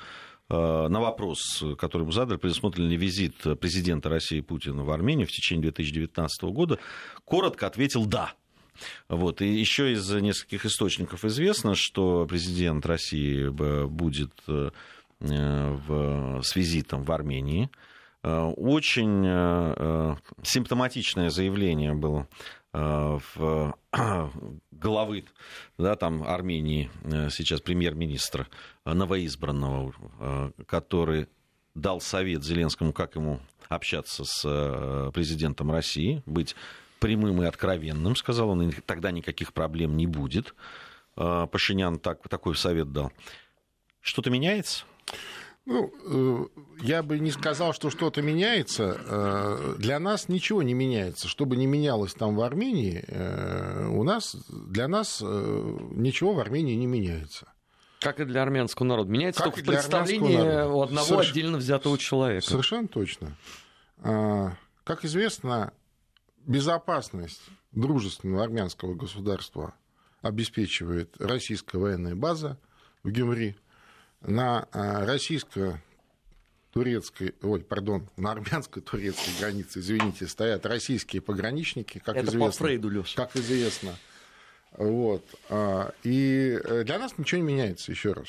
[0.49, 5.31] Э, на вопрос, который ему задали, предусмотрен ли визит президента России Путина в Армению в
[5.31, 6.79] течение 2019 года,
[7.25, 8.35] коротко ответил «да».
[9.09, 9.43] Вот.
[9.43, 14.71] И еще из нескольких источников известно, что президент России будет э,
[15.21, 17.71] в, с визитом в Армении.
[18.23, 19.25] Э, очень
[20.43, 22.29] симптоматичное заявление было
[22.73, 23.75] в
[24.71, 25.25] главы
[25.79, 26.91] да, там, Армении,
[27.31, 28.49] сейчас премьер-министра
[28.85, 31.29] новоизбранного, э, который
[31.75, 36.55] дал совет Зеленскому, как ему общаться с э, президентом России, быть
[37.01, 40.55] прямым и откровенным, сказал он, и тогда никаких проблем не будет.
[41.17, 43.13] Э, Пашинян так, такой совет дал.
[44.01, 44.85] Что-то меняется?
[45.65, 46.49] Ну,
[46.81, 49.75] я бы не сказал, что что-то меняется.
[49.79, 51.27] Для нас ничего не меняется.
[51.27, 53.05] Что бы ни менялось там в Армении,
[53.89, 57.49] у нас, для нас ничего в Армении не меняется.
[57.99, 59.11] Как и для армянского народа.
[59.11, 61.31] Меняется как только в представлении у одного Соверш...
[61.31, 62.47] отдельно взятого человека.
[62.47, 63.37] Совершенно точно.
[64.05, 64.53] А,
[64.85, 65.73] как известно,
[66.47, 69.75] безопасность дружественного армянского государства
[70.23, 72.59] обеспечивает российская военная база
[73.03, 73.57] в Гюмри.
[74.23, 75.81] На а, российско
[76.73, 82.47] турецкой, ой, пардон, на армянско-турецкой границе, извините, стоят российские пограничники, как Это известно.
[82.47, 83.05] по Фрейду.
[83.15, 83.95] Как известно.
[84.73, 85.25] Вот.
[85.49, 88.29] А, и для нас ничего не меняется, еще раз.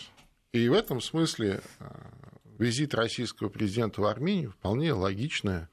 [0.54, 2.12] И в этом смысле а,
[2.58, 5.70] визит российского президента в Армению вполне логичное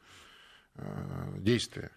[1.38, 1.92] действие.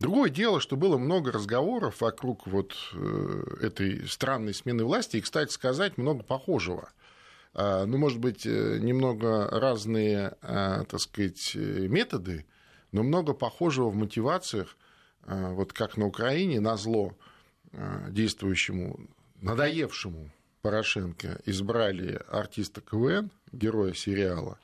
[0.00, 5.52] Другое дело, что было много разговоров вокруг вот э, этой странной смены власти, и, кстати
[5.52, 6.90] сказать, много похожего.
[7.52, 12.46] Ну, может быть, э, немного разные, так сказать, методы,
[12.92, 14.76] но много похожего в мотивациях,
[15.26, 17.12] вот как на Украине, на зло
[18.08, 19.00] действующему,
[19.42, 20.30] надоевшему
[20.62, 21.40] Порошенко.
[21.44, 24.58] Избрали артиста КВН, героя сериала,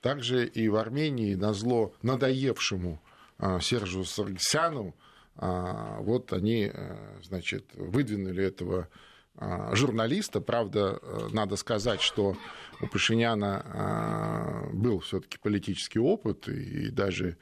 [0.00, 3.17] также и в Армении на зло надоевшему а,
[3.60, 4.94] Сержу Саргсяну,
[5.36, 8.88] а, вот они, э, значит, выдвинули этого
[9.36, 10.40] а, журналиста.
[10.40, 12.36] Правда, э, надо сказать, что
[12.80, 17.36] у Пашиняна был все-таки политический опыт, и даже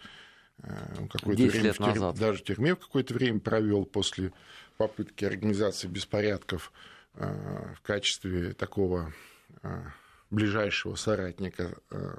[0.59, 4.32] э, какое-то время в тюрьме, даже в тюрьме какое-то время провел после
[4.76, 6.72] попытки организации беспорядков
[7.16, 9.12] Э, в качестве такого
[9.62, 9.82] э,
[10.30, 12.18] ближайшего соратника э,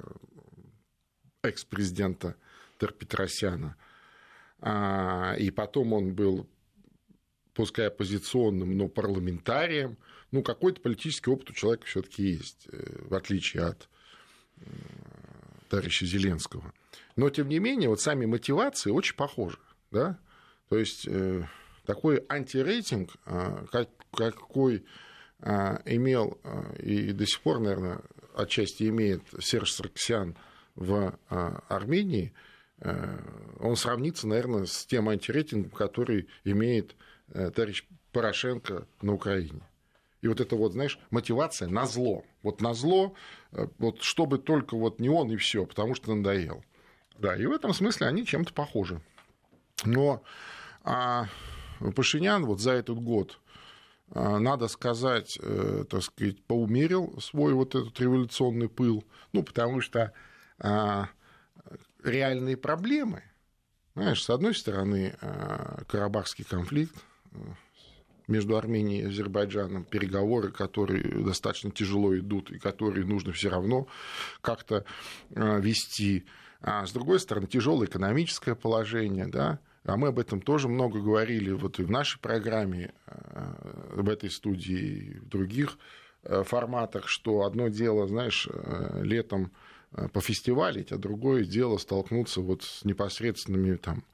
[1.42, 2.34] экс-президента
[2.78, 3.76] Терпетросяна.
[4.60, 6.48] А, и потом он был,
[7.54, 9.98] пускай оппозиционным, но парламентарием.
[10.30, 13.88] Ну, какой-то политический опыт у человека все-таки есть, в отличие от
[15.68, 16.72] товарища Зеленского.
[17.16, 19.58] Но, тем не менее, вот сами мотивации очень похожи.
[19.90, 20.18] Да?
[20.68, 21.08] То есть
[21.86, 23.16] такой антирейтинг,
[23.70, 24.84] как какой
[25.40, 26.38] имел
[26.78, 28.02] и до сих пор, наверное,
[28.34, 30.36] отчасти имеет Серж Сарксян
[30.74, 32.34] в Армении,
[32.80, 36.94] он сравнится, наверное, с тем антирейтингом, который имеет
[37.28, 39.62] э, товарищ Порошенко на Украине.
[40.20, 42.24] И вот это вот, знаешь, мотивация на зло.
[42.42, 43.14] Вот на зло,
[43.52, 46.64] э, вот чтобы только вот не он и все, потому что надоел.
[47.18, 49.00] Да, и в этом смысле они чем-то похожи.
[49.84, 50.22] Но
[50.82, 51.26] а,
[51.94, 53.40] Пашинян вот за этот год
[54.10, 60.12] а, надо сказать, э, так сказать, поумерил свой вот этот революционный пыл, ну, потому что
[60.58, 61.08] а,
[62.02, 63.22] реальные проблемы,
[63.94, 66.94] знаешь, с одной стороны, а, Карабахский конфликт
[67.32, 67.38] э,
[68.28, 73.88] между Арменией и Азербайджаном, переговоры, которые достаточно тяжело идут и которые нужно все равно
[74.40, 74.84] как-то
[75.30, 76.26] вести.
[76.60, 81.50] А с другой стороны, тяжелое экономическое положение, да, а мы об этом тоже много говорили
[81.50, 83.54] вот и в нашей программе, э,
[83.94, 85.78] в этой студии, и в других
[86.24, 89.50] э, форматах, что одно дело, знаешь, э, летом
[90.12, 94.04] пофестивалить, а другое дело столкнуться вот с непосредственными там,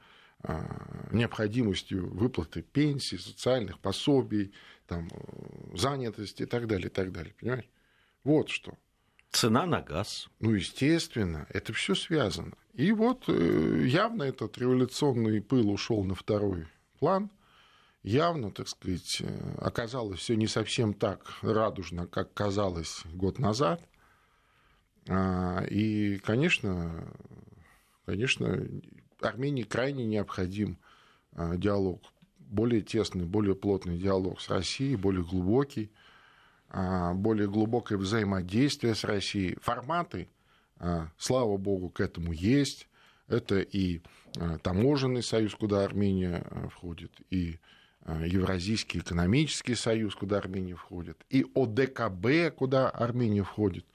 [1.10, 4.52] необходимостью выплаты пенсий, социальных пособий,
[4.86, 5.08] там,
[5.74, 7.34] занятости и так далее, и так далее.
[7.40, 7.68] Понимаешь?
[8.22, 8.74] Вот что.
[9.30, 10.28] Цена на газ.
[10.38, 12.56] Ну, естественно, это все связано.
[12.74, 16.66] И вот э, явно этот революционный пыл ушел на второй
[16.98, 17.30] план.
[18.02, 23.82] Явно, так сказать, э, оказалось все не совсем так радужно, как казалось год назад.
[25.08, 27.04] А, и, конечно,
[28.06, 28.66] конечно,
[29.20, 30.78] Армении крайне необходим
[31.32, 32.00] а, диалог,
[32.38, 35.90] более тесный, более плотный диалог с Россией, более глубокий.
[36.70, 39.56] А, более глубокое взаимодействие с Россией.
[39.60, 40.28] Форматы,
[41.16, 42.88] слава богу, к этому есть.
[43.28, 44.00] Это и
[44.62, 47.58] таможенный союз, куда Армения входит, и
[48.06, 53.86] Евразийский экономический союз, куда Армения входит, и ОДКБ, куда Армения входит.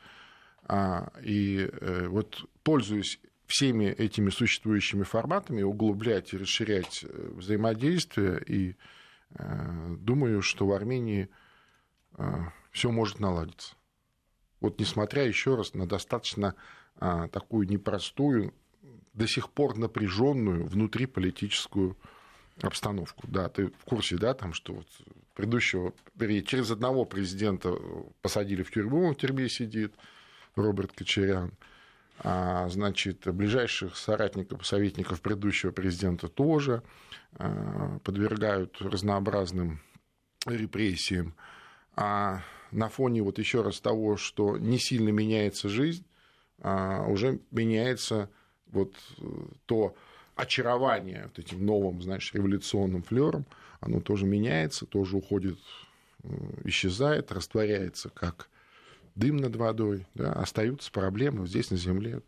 [1.23, 8.75] И э, вот пользуясь всеми этими существующими форматами, углублять и расширять э, взаимодействие, и
[9.36, 11.29] э, думаю, что в Армении
[12.71, 13.75] все может наладиться.
[14.60, 16.53] Вот несмотря еще раз на достаточно
[16.97, 18.53] а, такую непростую,
[19.13, 21.97] до сих пор напряженную внутриполитическую
[22.62, 23.25] обстановку.
[23.27, 24.88] Да, ты в курсе, да, там, что вот
[25.34, 25.93] предыдущего,
[26.45, 27.73] через одного президента
[28.21, 29.93] посадили в тюрьму, он в тюрьме сидит,
[30.56, 31.52] Роберт Кочерян.
[32.22, 36.84] А, значит, ближайших соратников, советников предыдущего президента тоже
[37.38, 39.82] а, подвергают разнообразным
[40.46, 41.34] репрессиям.
[41.96, 46.06] А на фоне вот еще раз того, что не сильно меняется жизнь,
[46.62, 48.30] а уже меняется
[48.68, 49.24] вот э,
[49.66, 49.96] то
[50.36, 53.46] очарование вот этим новым, знаешь, революционным флером,
[53.80, 55.58] оно тоже меняется, тоже уходит,
[56.24, 56.30] э,
[56.66, 58.50] исчезает, растворяется как
[59.19, 62.21] дым над водой, да, остаются проблемы здесь на Земле,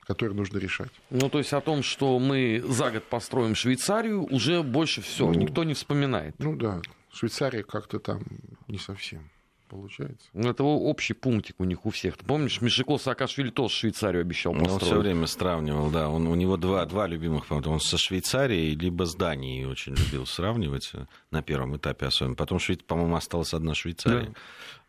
[0.00, 0.90] которые нужно решать.
[1.10, 5.34] Ну, то есть о том, что мы за год построим Швейцарию, уже больше все, ну,
[5.34, 6.34] никто не вспоминает.
[6.38, 8.22] Ну да, Швейцария как-то там
[8.68, 9.30] не совсем
[9.72, 10.28] получается.
[10.34, 12.18] Ну, это общий пунктик у них у всех.
[12.18, 14.82] Ты помнишь, Мишико Саакашвили тоже Швейцарию обещал построить.
[14.82, 16.10] Он все время сравнивал, да.
[16.10, 20.92] Он, у него два, два любимых, он со Швейцарией либо с Данией очень любил сравнивать
[21.30, 22.34] на первом этапе особенно.
[22.36, 24.26] Потом, по-моему, осталась одна Швейцария.
[24.26, 24.32] Да.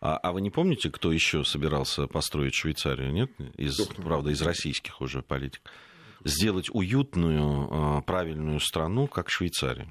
[0.01, 3.13] А, а вы не помните, кто еще собирался построить Швейцарию?
[3.13, 3.31] Нет?
[3.55, 5.71] Из, правда, из российских уже политиков.
[6.25, 9.87] Сделать уютную, а, правильную страну, как Швейцария.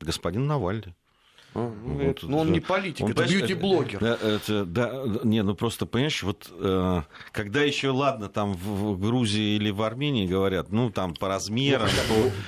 [0.00, 0.94] Господин Навальный.
[1.58, 4.00] Ну, вот, ну, он не политик, он, это бьюти-блогер.
[4.00, 9.00] Да, это, да, не, ну просто, понимаешь, вот э, когда еще, ладно, там в, в
[9.00, 11.88] Грузии или в Армении говорят, ну, там по размерам,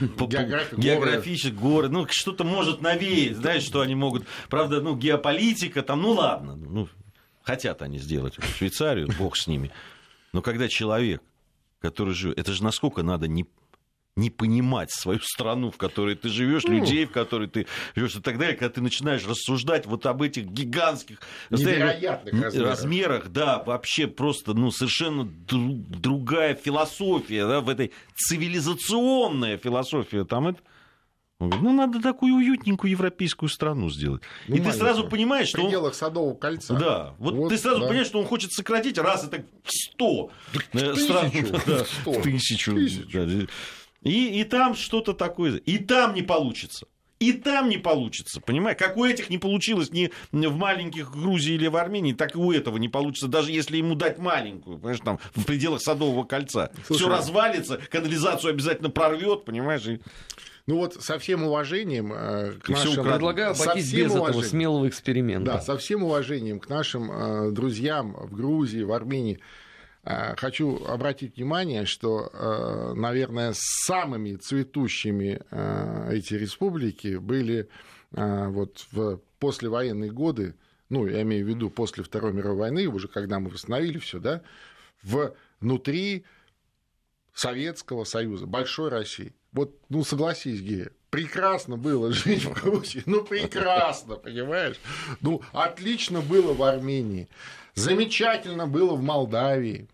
[0.00, 4.96] ну, по, по, географически, горы, ну, что-то может навеять, знаешь, что они могут, правда, ну,
[4.96, 6.88] геополитика, там, ну, ладно, ну,
[7.42, 9.70] хотят они сделать Швейцарию, бог с ними,
[10.32, 11.22] но когда человек,
[11.80, 13.46] который живет, это же насколько надо не
[14.16, 18.20] не понимать свою страну, в которой ты живешь, ну, людей, в которой ты живешь и
[18.20, 21.20] так далее, когда ты начинаешь рассуждать вот об этих гигантских
[21.50, 22.68] невероятных размерах.
[22.68, 30.60] размерах, да, вообще просто, ну, совершенно другая философия, да, в этой цивилизационная философия, там это
[31.40, 34.20] он говорит, ну, надо такую уютненькую европейскую страну сделать.
[34.46, 35.62] Ну, и ты сразу понимаешь, что...
[35.62, 35.94] В пределах он...
[35.94, 36.74] Садового кольца.
[36.74, 37.14] Да.
[37.18, 37.86] Вот, вот ты сразу да.
[37.86, 40.30] понимаешь, что он хочет сократить раз это в сто.
[40.52, 40.58] В
[42.22, 42.74] тысячу.
[42.74, 43.48] тысячу.
[44.02, 45.56] И, и там что-то такое.
[45.56, 46.86] И там не получится.
[47.18, 48.78] И там не получится, понимаешь?
[48.78, 52.50] Как у этих не получилось ни в маленьких Грузии или в Армении, так и у
[52.50, 56.72] этого не получится, даже если ему дать маленькую, понимаешь, там в пределах Садового кольца.
[56.88, 59.86] Все развалится, канализацию обязательно прорвет, понимаешь?
[59.86, 60.00] И...
[60.66, 63.04] Ну вот со всем уважением э, к и нашим...
[63.04, 65.52] Предлагаю обойтись без уважением, этого смелого эксперимента.
[65.52, 69.40] Да, со всем уважением к нашим э, друзьям в Грузии, в Армении.
[70.02, 77.68] Э, хочу обратить внимание, что, э, наверное, самыми цветущими э, эти республики были
[78.12, 80.56] вот в послевоенные годы,
[80.88, 84.42] ну, я имею в виду после Второй мировой войны, уже когда мы восстановили все, да,
[85.60, 86.24] внутри
[87.40, 89.32] Советского Союза, большой России.
[89.52, 94.76] Вот, ну, согласись, Гея, прекрасно было жить в Грузии, ну, прекрасно, понимаешь?
[95.22, 97.28] Ну, отлично было в Армении.
[97.74, 99.88] Замечательно было в Молдавии.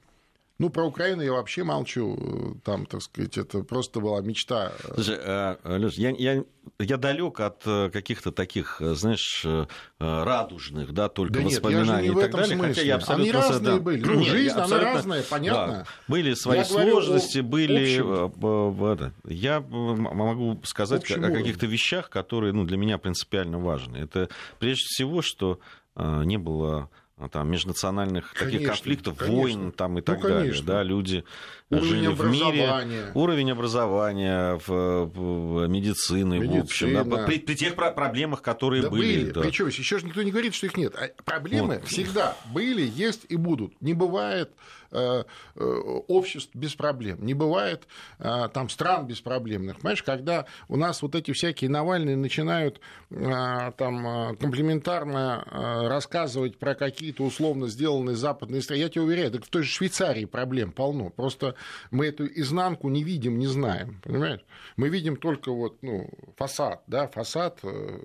[0.59, 2.59] Ну, про Украину я вообще молчу.
[2.65, 4.73] Там, так сказать, это просто была мечта.
[4.95, 6.45] Слушай, а, Леш, я, я,
[6.79, 9.67] я далек от э, каких-то таких, э, знаешь, э,
[9.99, 12.57] радужных, да, только да воспоминаний нет, и так далее.
[12.57, 12.69] Смысле.
[12.69, 13.25] Хотя я абсолютно...
[13.25, 13.81] Они разные да.
[13.81, 14.03] были.
[14.17, 15.73] Ну, жизнь, я, она разная, понятно.
[15.73, 15.87] Да.
[16.09, 17.99] Были свои я сложности, были...
[18.01, 19.13] Общем.
[19.29, 23.99] Я могу сказать о, о каких-то вещах, которые ну, для меня принципиально важны.
[23.99, 25.61] Это прежде всего, что
[25.97, 26.91] не было
[27.31, 29.37] там, межнациональных конечно, таких конфликтов, конечно.
[29.37, 30.63] войн там, и так ну, далее.
[30.63, 31.25] Да, люди
[31.71, 33.11] уровень жили в мире.
[33.15, 36.61] Уровень образования, в, медицины, Медицина.
[36.61, 37.11] в общем.
[37.11, 39.23] Да, при, при тех проблемах, которые да были.
[39.23, 39.31] были.
[39.33, 39.41] Да.
[39.41, 40.95] Причем еще же никто не говорит, что их нет.
[40.95, 41.89] А проблемы вот.
[41.89, 43.81] всегда были, есть и будут.
[43.81, 44.51] Не бывает
[44.93, 45.25] Э,
[45.57, 45.65] э,
[46.09, 49.79] обществ без проблем, не бывает э, там стран беспроблемных.
[49.79, 55.45] Понимаешь, когда у нас вот эти всякие Навальные начинают там комплементарно
[55.89, 60.25] рассказывать про какие-то условно сделанные западные страны, я тебе уверяю, так в той же Швейцарии
[60.25, 61.11] проблем полно.
[61.11, 61.56] Просто
[61.91, 64.41] мы эту изнанку не видим, не знаем, понимаешь?
[64.77, 67.61] Мы видим только вот, ну, фасад, да, фасад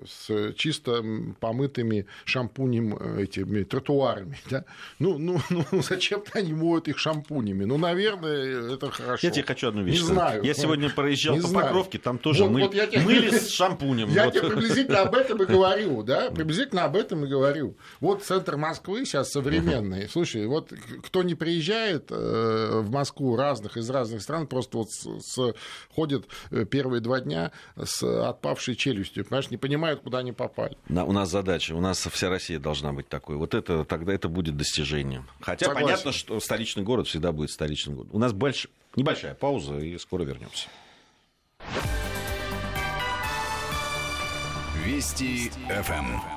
[0.06, 1.04] с чисто
[1.40, 4.64] помытыми шампунем этими тротуарами, да.
[4.98, 7.64] Ну, ну, ну зачем-то они моют их шампунями.
[7.64, 9.26] Ну, наверное, это хорошо.
[9.26, 10.42] Я тебе хочу одну вещь Не знаю.
[10.42, 11.66] Я сегодня проезжал не по знаю.
[11.66, 12.60] Покровке, там тоже вот, мы...
[12.62, 13.00] вот тебе...
[13.00, 14.10] мыли с шампунем.
[14.10, 14.34] Я вот.
[14.34, 17.76] тебе приблизительно об этом и говорю, да, приблизительно об этом и говорю.
[18.00, 20.08] Вот центр Москвы сейчас современный.
[20.08, 20.72] Слушай, вот
[21.04, 25.54] кто не приезжает э, в Москву разных, из разных стран, просто вот с, с,
[25.94, 30.76] ходят э, первые два дня с отпавшей челюстью, понимаешь, не понимают, куда они попали.
[30.88, 33.36] Да, у нас задача, у нас вся Россия должна быть такой.
[33.36, 35.28] Вот это тогда это будет достижением.
[35.40, 35.86] Хотя Согласен.
[35.86, 38.16] понятно, что столичный город всегда будет столичным городом.
[38.16, 38.68] У нас больш...
[38.96, 40.68] небольшая пауза, и скоро вернемся.
[44.84, 46.31] Вести ФМ.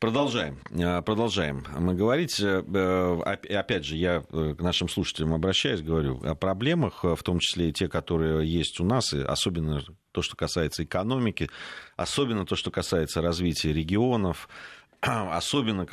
[0.00, 2.40] Продолжаем, э, продолжаем мы говорить.
[2.40, 3.20] Э, э,
[3.54, 7.86] опять же, я к нашим слушателям обращаюсь, говорю о проблемах, в том числе и те,
[7.86, 9.82] которые есть у нас, и особенно
[10.12, 11.50] то, что касается экономики,
[11.96, 14.48] особенно то, что касается развития регионов,
[15.02, 15.84] особенно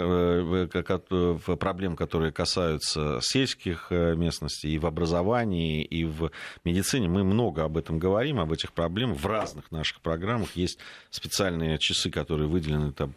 [1.57, 6.31] проблем, которые касаются сельских местностей и в образовании, и в
[6.63, 7.09] медицине.
[7.09, 9.17] Мы много об этом говорим, об этих проблемах.
[9.17, 10.79] В разных наших программах есть
[11.09, 13.13] специальные часы, которые выделены там,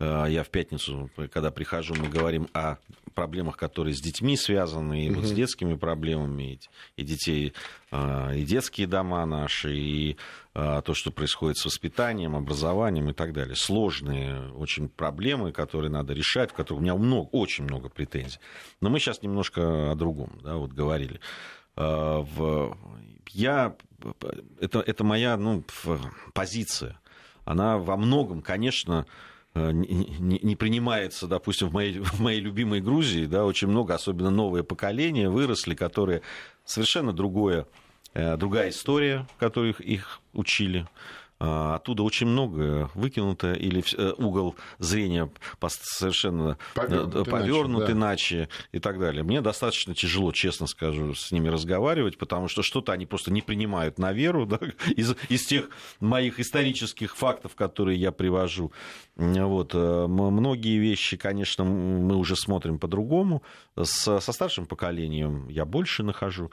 [0.00, 2.76] я в пятницу, когда прихожу, мы говорим о
[3.14, 6.58] проблемах, которые с детьми связаны, и вот с детскими проблемами,
[6.96, 7.54] и детей,
[7.90, 10.16] э, и детские дома наши, и
[10.54, 13.54] э, то, что происходит с воспитанием, образованием и так далее.
[13.56, 18.38] Сложные очень проблемы, которые надо решать, в которых у меня много, очень много претензий.
[18.80, 21.20] Но мы сейчас немножко о другом, да, вот говорили.
[21.76, 23.74] Я,
[24.60, 25.64] это, это моя ну,
[26.32, 27.00] позиция.
[27.44, 29.06] Она во многом, конечно,
[29.54, 34.30] Э, не, не принимается, допустим, в моей, в моей любимой Грузии, да, очень много, особенно
[34.30, 36.22] новое поколение, выросли, которые
[36.64, 37.66] совершенно другое,
[38.14, 40.86] э, другая история, которую их учили,
[41.44, 45.30] оттуда очень много выкинуто, или э, угол зрения
[45.60, 48.78] совершенно повернут, повернут иначе, иначе да.
[48.78, 49.22] и так далее.
[49.22, 53.98] Мне достаточно тяжело, честно скажу, с ними разговаривать, потому что что-то они просто не принимают
[53.98, 54.58] на веру да,
[54.96, 55.68] из, из тех
[56.00, 58.72] моих исторических фактов, которые я привожу.
[59.16, 59.72] Вот.
[59.74, 63.42] Э, многие вещи, конечно, мы уже смотрим по-другому.
[63.80, 66.50] Со, со старшим поколением я больше нахожу.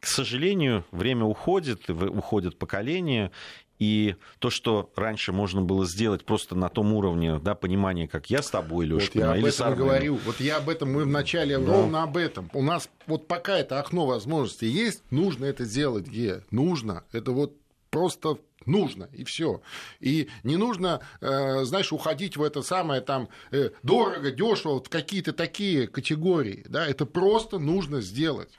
[0.00, 3.32] К сожалению, время уходит, уходит поколение,
[3.78, 8.42] и то, что раньше можно было сделать просто на том уровне да, понимания, как я
[8.42, 10.18] с тобой, Леша, вот я об этом и говорю.
[10.24, 11.72] Вот я об этом, мы вначале да.
[11.72, 12.50] ровно об этом.
[12.52, 16.42] У нас вот пока это окно возможностей есть, нужно это сделать где?
[16.50, 17.04] Нужно.
[17.12, 17.54] Это вот
[17.90, 19.62] просто нужно, и все.
[20.00, 25.32] И не нужно, э, знаешь, уходить в это самое там э, дорого, дешево, в какие-то
[25.32, 26.64] такие категории.
[26.68, 26.86] Да?
[26.86, 28.50] Это просто нужно сделать.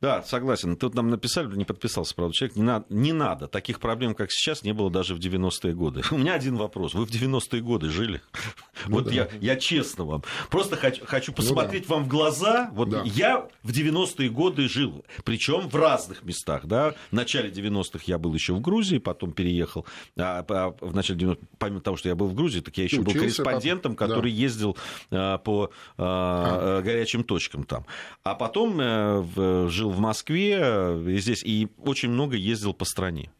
[0.00, 0.76] Да, согласен.
[0.76, 3.48] Тут нам написали, не подписался, правда, человек, не надо, не надо.
[3.48, 6.00] Таких проблем, как сейчас, не было даже в 90-е годы.
[6.10, 6.94] У меня один вопрос.
[6.94, 8.20] Вы в 90-е годы жили?
[8.86, 9.12] Ну, вот да.
[9.12, 10.22] я, я честно вам.
[10.48, 11.94] Просто хочу, хочу посмотреть ну, да.
[11.96, 12.70] вам в глаза.
[12.72, 13.02] Вот да.
[13.04, 15.04] я в 90-е годы жил.
[15.22, 16.64] Причем в разных местах.
[16.64, 16.94] Да?
[17.10, 19.84] В начале 90-х я был еще в Грузии, потом переехал.
[20.16, 23.02] А, а, в начале 90-х, помимо того, что я был в Грузии, так я еще
[23.02, 24.08] был корреспондентом, потом...
[24.08, 24.38] который да.
[24.38, 24.78] ездил
[25.10, 26.82] а, по а, а.
[26.82, 27.84] горячим точкам там.
[28.24, 33.30] А потом а, жил в Москве, э, здесь, и очень много ездил по стране.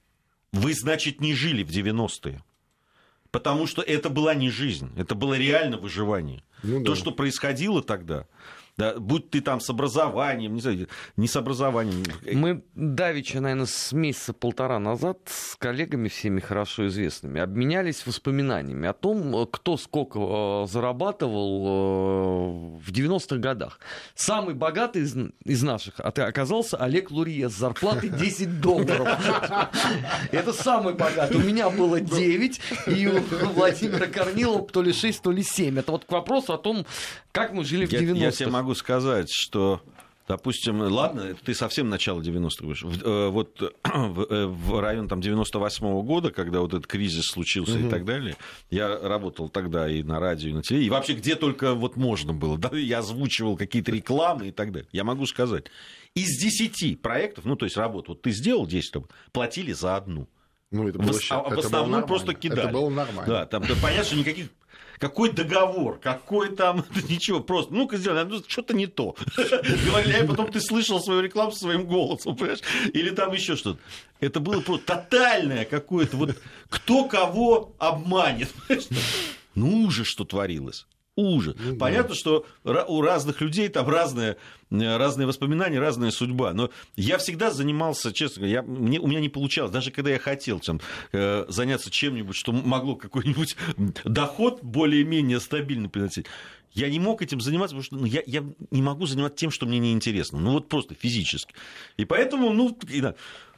[0.52, 2.42] Вы, значит, не жили в 90-е.
[3.30, 6.42] Потому что это была не жизнь, это было реально выживание.
[6.64, 6.86] Ну, да.
[6.86, 8.26] То, что происходило тогда,
[8.80, 12.02] да, будь ты там с образованием, не знаю, не с образованием.
[12.32, 18.94] Мы давеча, наверное, с месяца полтора назад с коллегами всеми хорошо известными обменялись воспоминаниями о
[18.94, 23.80] том, кто сколько э, зарабатывал э, в 90-х годах.
[24.14, 25.14] Самый богатый из,
[25.44, 29.08] из наших оказался Олег Лурье с зарплатой 10 долларов.
[30.32, 31.36] Это самый богатый.
[31.36, 33.20] У меня было 9, и у
[33.52, 35.78] Владимира Корнилова то ли 6, то ли 7.
[35.78, 36.86] Это вот к вопросу о том,
[37.32, 38.18] как мы жили в 90-х.
[38.18, 39.82] Я тебе могу сказать, что
[40.30, 42.84] Допустим, ладно, ты совсем начало 90-х будешь.
[43.02, 47.88] Э, вот в, э, в район там, 98-го года, когда вот этот кризис случился угу.
[47.88, 48.36] и так далее,
[48.70, 52.32] я работал тогда и на радио, и на телевидении, и вообще где только вот можно
[52.32, 52.56] было.
[52.60, 54.88] Да, я озвучивал какие-то рекламы и так далее.
[54.92, 55.64] Я могу сказать,
[56.14, 59.02] из 10 проектов, ну, то есть работ, вот ты сделал 10,
[59.32, 60.28] платили за одну.
[60.70, 62.64] Ну, это было, в, а, в основном просто кидали.
[62.64, 63.24] Это было нормально.
[63.26, 64.50] Да, там, да, понятно, что никаких
[65.00, 69.16] какой договор, какой там, ничего, просто, ну-ка сделай, ну, что-то не то.
[69.36, 72.60] Говорили, а потом ты слышал свою рекламу своим голосом, понимаешь?
[72.92, 73.80] Или там еще что-то.
[74.20, 76.36] Это было просто тотальное какое-то, вот
[76.68, 78.50] кто кого обманет.
[79.56, 80.86] Ну, уже что творилось
[81.20, 81.56] ужас.
[81.58, 82.14] Ну, Понятно, да.
[82.14, 84.36] что у разных людей там разные,
[84.70, 86.52] разные воспоминания, разная судьба.
[86.52, 90.18] Но я всегда занимался, честно говоря, я, мне, у меня не получалось, даже когда я
[90.18, 90.80] хотел там,
[91.12, 93.56] э, заняться чем-нибудь, что могло какой-нибудь
[94.04, 96.26] доход более-менее стабильно приносить.
[96.72, 99.66] Я не мог этим заниматься, потому что ну, я, я не могу заниматься тем, что
[99.66, 100.38] мне неинтересно.
[100.38, 101.52] Ну вот просто физически.
[101.96, 102.76] И поэтому, ну,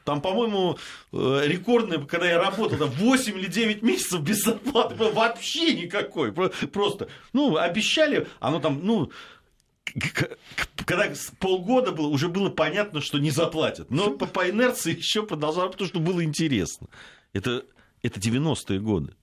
[0.05, 0.79] там, по-моему,
[1.13, 6.33] э, рекордное, когда я работал, там 8 или 9 месяцев без зарплаты, вообще никакой.
[6.33, 9.11] Просто, ну, обещали, оно там, ну,
[10.87, 13.91] когда полгода было, уже было понятно, что не заплатят.
[13.91, 16.89] Но по, по инерции еще продолжало, потому что было интересно.
[17.33, 17.65] Это,
[18.03, 19.15] это 90-е годы.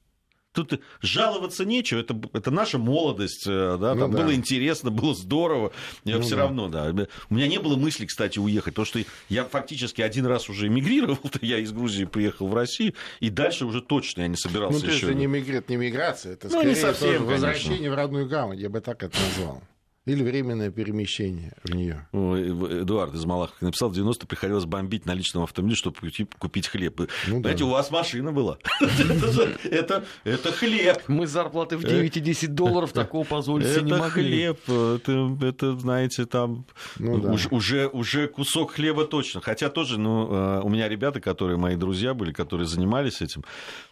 [0.51, 4.17] Тут жаловаться нечего, это, это наша молодость, э, да, ну, там да.
[4.17, 5.71] было интересно, было здорово,
[6.05, 6.43] ну, все да.
[6.43, 6.91] равно, да.
[7.29, 11.19] У меня не было мысли, кстати, уехать, потому что я фактически один раз уже эмигрировал,
[11.41, 15.05] я из Грузии приехал в Россию, и дальше уже точно я не собирался ну, еще.
[15.05, 18.81] Ну, это не, миграция, это ну, скорее не совсем, возвращение в родную гавань, я бы
[18.81, 19.61] так это назвал.
[20.09, 22.07] Или временное перемещение в нее.
[22.13, 25.97] Эдуард из Малаховки написал, в 90 приходилось бомбить на личном автомобиле, чтобы
[26.37, 26.99] купить хлеб.
[27.27, 27.65] Ну, Знаете, да.
[27.65, 28.57] у вас машина была.
[29.63, 31.01] это, это хлеб.
[31.07, 34.53] Мы зарплаты в 9 и 10 долларов такого позволить себе не могли.
[34.53, 34.59] хлеб.
[34.69, 36.65] Это, это, знаете, там
[36.97, 37.31] ну, да.
[37.31, 39.41] уже, уже, уже кусок хлеба точно.
[39.41, 43.43] Хотя тоже, ну, э, у меня ребята, которые мои друзья были, которые занимались этим,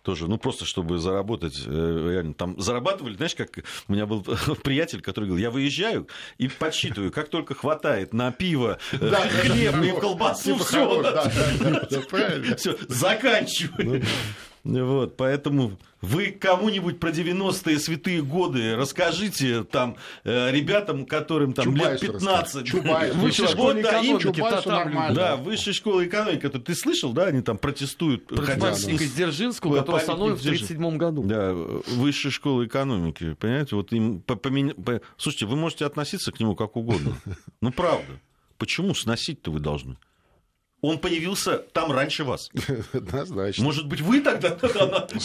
[0.01, 3.49] тоже, ну, просто чтобы заработать, э, реально, там зарабатывали, знаешь, как
[3.87, 4.21] у меня был
[4.63, 6.06] приятель, который говорил, я выезжаю
[6.37, 11.03] и подсчитываю, как только хватает на пиво, э, хлеб и колбасу, все,
[12.87, 14.03] заканчиваю.
[14.63, 21.99] Вот, поэтому вы кому-нибудь про 90-е святые годы расскажите там э, ребятам, которым там лет
[21.99, 22.67] 15.
[22.67, 23.15] Чубайс.
[23.15, 24.39] Высшая школа экономики.
[24.39, 26.47] Да, да, высшая школа экономики.
[26.49, 28.27] Ты слышал, да, они там протестуют.
[28.27, 31.23] Против памятника Дзержинского, который установлен в 1937 году.
[31.23, 33.35] Да, высшая школа экономики.
[33.39, 34.23] Понимаете, вот им...
[35.17, 37.17] Слушайте, вы можете относиться к нему как угодно.
[37.61, 38.19] Ну, правда.
[38.57, 39.97] Почему сносить-то вы должны?
[40.87, 42.49] Он появился там раньше вас.
[42.93, 43.61] Однозначно.
[43.61, 44.57] Может быть, вы тогда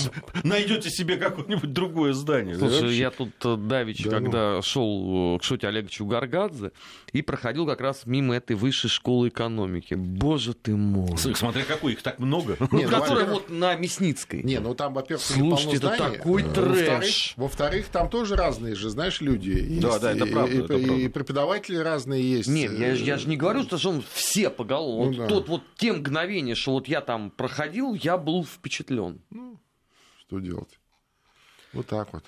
[0.42, 2.56] найдете себе какое-нибудь другое здание.
[2.56, 4.62] Слушай, я тут э, давич, да, когда ну.
[4.62, 6.72] шел э, к Шоте Олеговичу Гаргадзе
[7.12, 9.94] и проходил как раз мимо этой высшей школы экономики.
[9.94, 11.16] Боже ты мой.
[11.16, 12.56] Смотря какой, их так много.
[12.72, 14.42] Не, ну, которая вот на Мясницкой.
[14.42, 17.34] Не, ну там, во-первых, Слушайте, это такой трэш.
[17.36, 19.78] Во-вторых, там тоже разные же, знаешь, люди.
[19.80, 20.74] Да, да, это правда.
[20.74, 22.48] И преподаватели разные есть.
[22.48, 25.28] Нет, я же не говорю, что он все поголовно.
[25.28, 29.20] Ну вот, те мгновения, что вот я там проходил, я был впечатлен.
[29.30, 29.58] Ну,
[30.20, 30.78] что делать?
[31.72, 32.24] Вот так вот.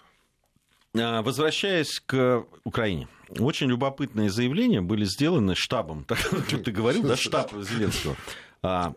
[0.96, 3.08] А, возвращаясь к Украине.
[3.38, 6.06] Очень любопытные заявления были сделаны штабом.
[6.48, 8.16] Ты говорил, да, штаб Зеленского.
[8.62, 8.94] А,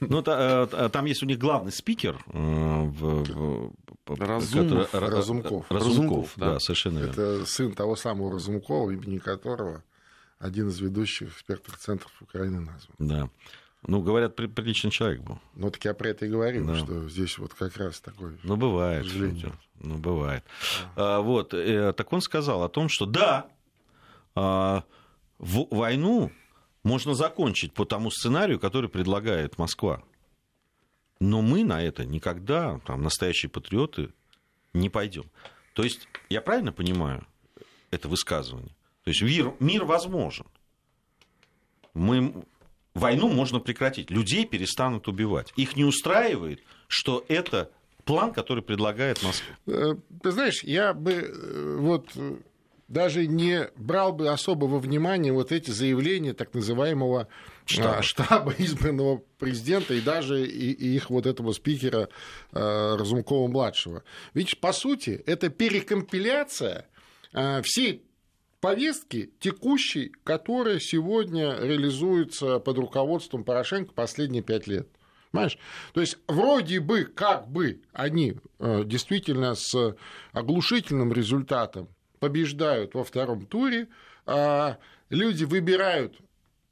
[0.00, 2.22] ну, э, там есть у них главный спикер.
[2.32, 3.72] Э, в,
[4.06, 4.90] Разумов.
[4.90, 5.70] Который, Разумков.
[5.70, 6.52] Разумков, Разумков да.
[6.54, 7.12] да, совершенно верно.
[7.12, 9.84] Это сын того самого Разумкова, имени которого
[10.38, 12.96] один из ведущих экспертных центров Украины назван.
[12.98, 13.30] Да.
[13.86, 15.40] Ну, говорят, приличный человек был.
[15.54, 16.76] Ну, так я про это и говорил, да.
[16.76, 18.38] что здесь вот как раз такой...
[18.44, 19.06] Ну, бывает.
[19.80, 20.44] Ну, бывает.
[20.96, 21.16] Да.
[21.16, 23.48] А, вот, э, так он сказал о том, что да,
[24.36, 24.84] а,
[25.38, 26.30] в, войну
[26.84, 30.02] можно закончить по тому сценарию, который предлагает Москва.
[31.18, 34.10] Но мы на это никогда, там, настоящие патриоты,
[34.72, 35.24] не пойдем.
[35.74, 37.26] То есть, я правильно понимаю
[37.90, 38.74] это высказывание?
[39.02, 40.46] То есть, мир, мир возможен.
[41.94, 42.44] Мы
[42.94, 44.10] войну можно прекратить.
[44.10, 45.52] Людей перестанут убивать.
[45.56, 47.70] Их не устраивает, что это
[48.04, 49.54] план, который предлагает Москва.
[49.66, 52.36] Э, ты знаешь, я бы э, вот э,
[52.88, 57.28] даже не брал бы особо во внимание вот эти заявления так называемого
[57.64, 62.08] штаба, штаба избранного президента и даже и, и их вот этого спикера
[62.52, 64.02] Разумкова-младшего.
[64.34, 66.86] Ведь, по сути, это перекомпиляция
[67.62, 68.02] всей
[68.62, 74.88] повестки текущей, которая сегодня реализуется под руководством Порошенко последние пять лет.
[75.32, 75.58] Понимаешь?
[75.92, 79.96] То есть вроде бы, как бы они э, действительно с
[80.32, 81.88] оглушительным результатом
[82.20, 83.88] побеждают во втором туре,
[84.26, 84.78] а
[85.10, 86.16] люди выбирают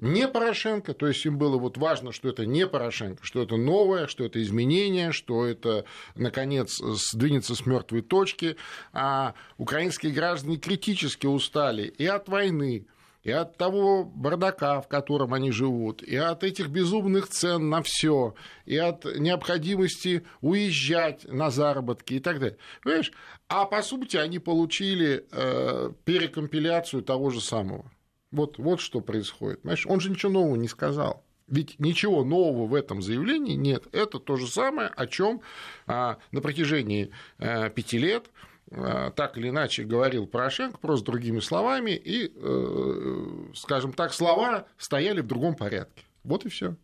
[0.01, 4.07] не Порошенко, то есть им было вот важно, что это не Порошенко, что это новое,
[4.07, 5.85] что это изменение, что это,
[6.15, 8.57] наконец, сдвинется с мертвой точки,
[8.93, 12.87] а украинские граждане критически устали и от войны,
[13.23, 18.35] и от того бардака, в котором они живут, и от этих безумных цен на все,
[18.65, 22.59] и от необходимости уезжать на заработки и так далее.
[22.83, 23.13] Понимаешь?
[23.49, 27.91] А по сути они получили э, перекомпиляцию того же самого.
[28.33, 29.63] Вот, вот что происходит.
[29.63, 31.25] Понимаешь, он же ничего нового не сказал.
[31.49, 33.89] Ведь ничего нового в этом заявлении нет.
[33.93, 35.43] Это то же самое, о чем
[35.87, 38.31] а, на протяжении а, пяти лет
[38.71, 45.23] а, так или иначе говорил Порошенко, просто другими словами, и, э, скажем так, слова стояли
[45.23, 46.05] в другом порядке.
[46.23, 46.77] Вот и все.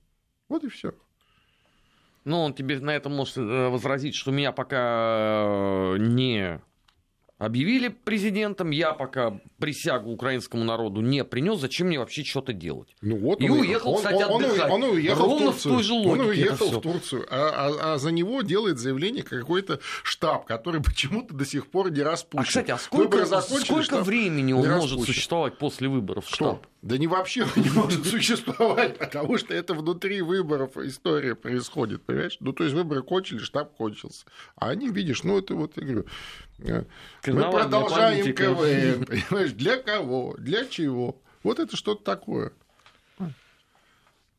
[0.48, 0.92] Вот и все.
[2.24, 6.60] Ну, он тебе на это может э, возразить, что меня пока не
[7.38, 12.94] объявили президентом, я пока присягу украинскому народу не принес, зачем мне вообще что-то делать?
[13.00, 14.70] Ну вот и он, уехал, он, кстати, он, отдыхать.
[14.70, 15.72] Он, он уехал Ровно в, Турцию.
[15.72, 16.22] в той же логике.
[16.22, 21.34] Он уехал в Турцию, а, а, а за него делает заявление какой-то штаб, который почему-то
[21.34, 22.42] до сих пор не распущен.
[22.42, 26.60] А, кстати, а сколько, сколько времени он может существовать после выборов штаб?
[26.60, 26.70] Кто?
[26.86, 32.36] Да не вообще не может существовать, потому что это внутри выборов история происходит, понимаешь?
[32.38, 34.24] Ну, то есть выборы кончились, штаб кончился.
[34.54, 36.06] А они, видишь, ну, это вот, я говорю,
[36.60, 36.84] э,
[37.26, 39.04] мы продолжаем КВН,
[39.46, 41.20] понимаешь, для кого, для чего?
[41.42, 42.52] Вот это что-то такое.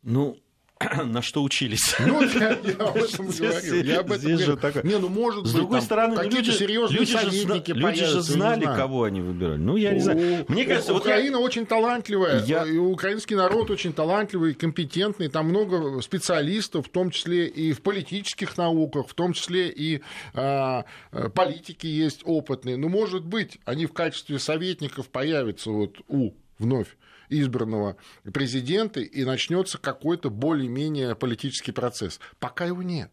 [0.03, 0.37] Ну,
[1.05, 1.95] на что учились.
[1.99, 3.83] Ну, я, я об этом говорю.
[3.83, 4.61] Я об этом Здесь же говорю.
[4.61, 4.83] такое.
[4.83, 7.71] Не, ну, может С быть, другой там стороны, ну, какие-то люди, серьезные люди, же, советники
[7.71, 9.57] зна- люди же знали, кого они выбирали.
[9.57, 10.45] Ну, я не знаю.
[10.47, 16.01] Мне кажется, вот Украина очень талантливая, Я- и украинский народ очень талантливый, компетентный, там много
[16.01, 20.01] специалистов, в том числе и в политических науках, в том числе и
[20.33, 22.77] а, а, политики есть опытные.
[22.77, 26.97] Ну, может быть, они в качестве советников появятся вот у вновь
[27.29, 27.97] избранного
[28.33, 32.19] президента, и начнется какой-то более-менее политический процесс.
[32.39, 33.11] Пока его нет.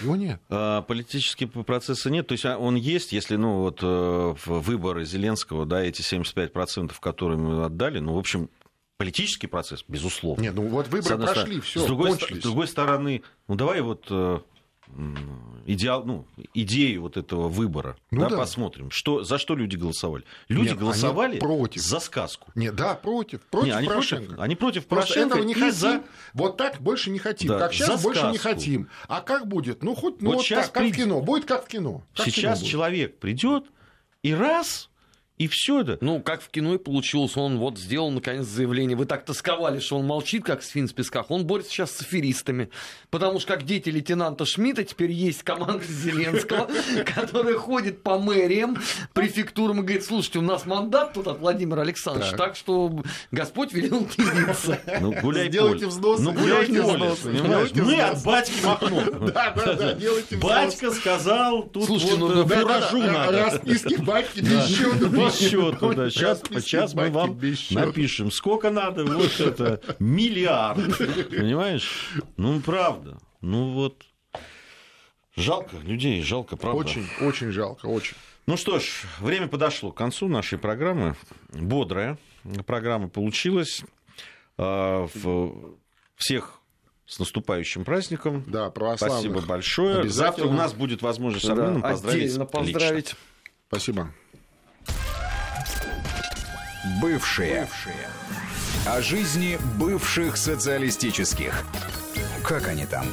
[0.00, 0.40] Его нет.
[0.48, 5.66] А, Политического процесса нет, то есть а, он есть, если ну вот э, выборы Зеленского,
[5.66, 8.48] да, эти 75%, которые мы отдали, ну, в общем,
[8.96, 10.42] политический процесс, безусловно.
[10.42, 12.40] Нет, ну вот выборы прошли, все, с другой, ст- кончились.
[12.40, 14.40] с другой стороны, ну давай вот э,
[15.66, 16.24] идеал, ну,
[16.54, 18.36] идею вот этого выбора, Ну да, да.
[18.38, 20.24] посмотрим, что, за что люди голосовали.
[20.48, 21.82] Люди Нет, голосовали против.
[21.82, 22.50] за сказку.
[22.54, 24.26] Нет, да, против, против Не, они Порошенко.
[24.26, 25.72] против, они против Просто Порошенко этого не хотим.
[25.72, 26.02] за
[26.34, 27.48] Вот так больше не хотим.
[27.48, 28.48] Да, как сейчас больше не сказку.
[28.60, 28.88] хотим.
[29.08, 29.82] А как будет?
[29.82, 31.20] Ну, хоть ну, Вот вот щас так, как при- в кино.
[31.20, 32.04] Будет как в кино.
[32.14, 32.70] Как в кино Сейчас будет.
[32.70, 33.64] человек придет
[34.22, 34.88] и раз,
[35.38, 35.98] и все это.
[36.00, 38.96] Ну, как в кино и получилось, он вот сделал наконец заявление.
[38.96, 41.30] Вы так тосковали, что он молчит, как свин в песках.
[41.30, 42.70] Он борется сейчас с аферистами.
[43.10, 46.68] Потому что, как дети лейтенанта Шмидта, теперь есть команда Зеленского,
[47.14, 48.78] которая ходит по мэриям,
[49.12, 52.56] префектурам и говорит, слушайте, у нас мандат тут от Владимира Александровича, Так.
[52.56, 54.80] что Господь велел явиться.
[55.00, 55.88] Ну, гуляй Сделайте поле.
[55.88, 58.24] взносы, Ну, гуляй делайте делайте от взносы.
[58.26, 59.00] батьки махнул.
[59.36, 63.44] Да, да, да, делайте Батька сказал, тут Слушайте, вот ну, э, фуражу надо.
[63.44, 65.06] Расписки батьки без счета.
[65.26, 66.10] Без счета, да.
[66.10, 67.38] Сейчас, сейчас мы вам
[67.70, 70.98] напишем, сколько надо, вот это, миллиард.
[71.30, 72.10] Понимаешь?
[72.36, 73.18] Ну, правда.
[73.40, 74.04] Ну, вот.
[75.36, 76.78] Жалко людей, жалко, правда.
[76.78, 78.16] Очень, очень жалко, очень.
[78.46, 78.84] Ну что ж,
[79.20, 81.16] время подошло к концу нашей программы.
[81.52, 82.16] Бодрая
[82.66, 83.82] программа получилась.
[84.56, 85.06] А,
[86.16, 86.60] Всех
[87.06, 88.44] с наступающим праздником.
[88.46, 89.20] Да, православных.
[89.20, 90.08] Спасибо большое.
[90.08, 92.22] Завтра у нас будет возможность с Арменом Да, поздравить.
[92.24, 92.46] Отдельно лично.
[92.46, 93.14] поздравить.
[94.86, 95.92] Спасибо.
[97.00, 97.68] Бывшие.
[98.86, 101.64] О жизни бывших социалистических.
[102.44, 103.06] Как они там?